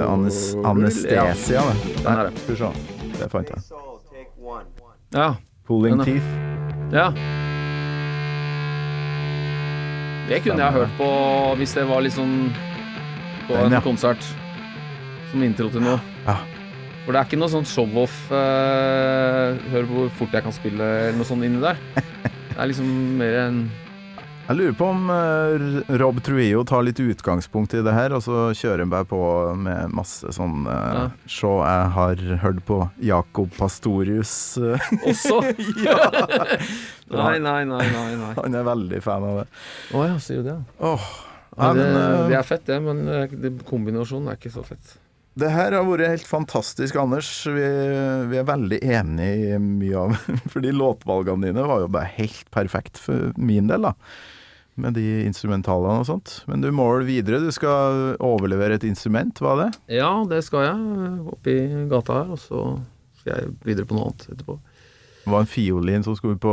[0.00, 1.76] er anes anestesia, det.
[2.02, 2.38] Det.
[2.42, 2.70] Skal vi se.
[3.20, 3.60] Det fant jeg.
[5.14, 5.28] Ja.
[5.68, 6.26] Pulling Teeth.
[6.92, 7.12] ja.
[10.28, 11.08] Det kunne jeg hørt på
[11.56, 12.52] hvis det var liksom
[13.48, 14.22] på en konsert.
[15.30, 16.00] Som intro til noe.
[16.26, 16.34] Ja.
[17.04, 21.16] For det er ikke noe sånn show-off eh, Hør hvor fort jeg kan spille, eller
[21.16, 21.76] noe sånt inni der.
[22.58, 22.88] Det er liksom
[23.20, 23.58] mer en
[24.48, 28.46] Jeg lurer på om eh, Rob Truillo tar litt utgangspunkt i det her, og så
[28.56, 29.18] kjører han bare på
[29.60, 31.02] med masse sånn uh, Ja.
[31.28, 34.32] Se, jeg har hørt på Jacob Pastorius.
[34.56, 35.42] eh, Også!
[35.84, 35.98] ja.
[37.12, 38.08] Nei, nei, nei, nei.
[38.20, 38.32] nei.
[38.40, 39.46] Han er veldig fan av det.
[39.96, 40.56] Å ja, sier du det?
[40.80, 41.10] Oh.
[41.58, 44.96] Ja, det, eh, det er fett, det, men eh, kombinasjonen er ikke så fett.
[45.38, 47.28] Det her har vært helt fantastisk, Anders.
[47.46, 47.66] Vi,
[48.30, 50.16] vi er veldig enig i mye av
[50.54, 53.94] Fordi låtvalgene dine var jo bare helt perfekt for min del, da.
[54.78, 56.34] Med de instrumentalene og sånt.
[56.50, 57.42] Men du må vel videre?
[57.42, 59.70] Du skal overlevere et instrument, var det?
[59.98, 60.98] Ja, det skal jeg.
[61.34, 61.56] Oppi
[61.90, 62.64] gata her, og så
[63.20, 64.58] skal jeg videre på noe annet etterpå.
[65.28, 66.52] Det var en fiolin som skulle på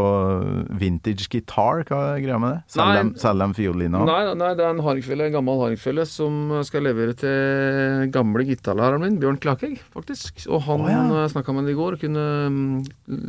[0.76, 1.86] vintage gitar.
[1.88, 2.58] Hva er greia med det?
[2.74, 3.86] Selg de dem, selg?
[3.96, 9.06] Nei, nei, det er en hardingfelle, en gammel hardingfelle som skal levere til gamle gitarlæreren
[9.06, 10.44] min, Bjørn Klakegg, faktisk.
[10.50, 11.00] Og han oh, ja.
[11.08, 12.84] oh, snakka med ham i går og kunne mm,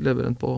[0.08, 0.56] levere en på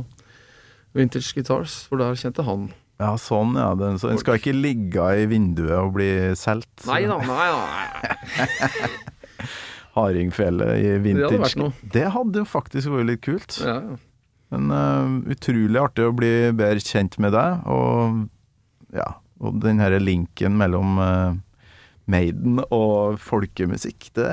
[0.97, 2.70] Vintage Guitars, for der kjente han.
[2.97, 3.74] Ja, sånn, ja.
[3.77, 6.73] Den, så den skal ikke ligge i vinduet og bli solgt?
[6.89, 8.89] Nei da, nei da.
[9.98, 11.28] Hardingfele i vintage.
[11.28, 11.89] hadde vært noe.
[11.93, 13.60] Det hadde faktisk vært litt kult.
[13.60, 14.05] Ja, ja.
[14.54, 19.08] Men uh, utrolig artig å bli bedre kjent med deg, og ja,
[19.44, 21.34] og den her linken mellom uh,
[22.08, 24.28] Maiden og folkemusikk, det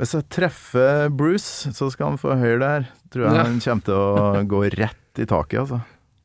[0.00, 2.86] Hvis jeg treffer Bruce, så skal han få høre det her.
[3.12, 3.42] Tror jeg Ja.
[3.44, 5.82] han kommer til å gå rett i taket, altså.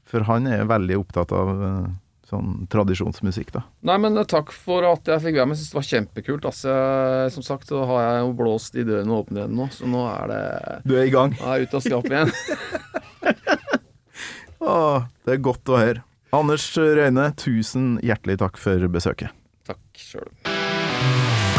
[0.10, 1.90] For han er veldig opptatt av eh,
[2.30, 3.64] sånn tradisjonsmusikk, da.
[3.90, 5.58] Nei, men eh, takk for at jeg fikk være med.
[5.58, 6.48] Jeg synes det var kjempekult.
[6.50, 6.76] Altså,
[7.36, 10.34] som sagt så har jeg jo blåst i dørene åpne igjen nå, så nå er
[10.34, 10.44] det
[10.86, 11.34] Du er i gang.
[11.40, 12.36] Nå er jeg ute av skapet igjen.
[14.70, 16.04] Åh, det er godt å høre.
[16.36, 19.34] Anders Røyne, tusen hjertelig takk for besøket.
[19.66, 20.30] Takk sjøl.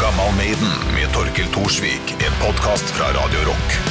[0.01, 2.15] Gammal Maiden med Torkel Thorsvik.
[2.23, 3.90] En podkast fra Radio Rock.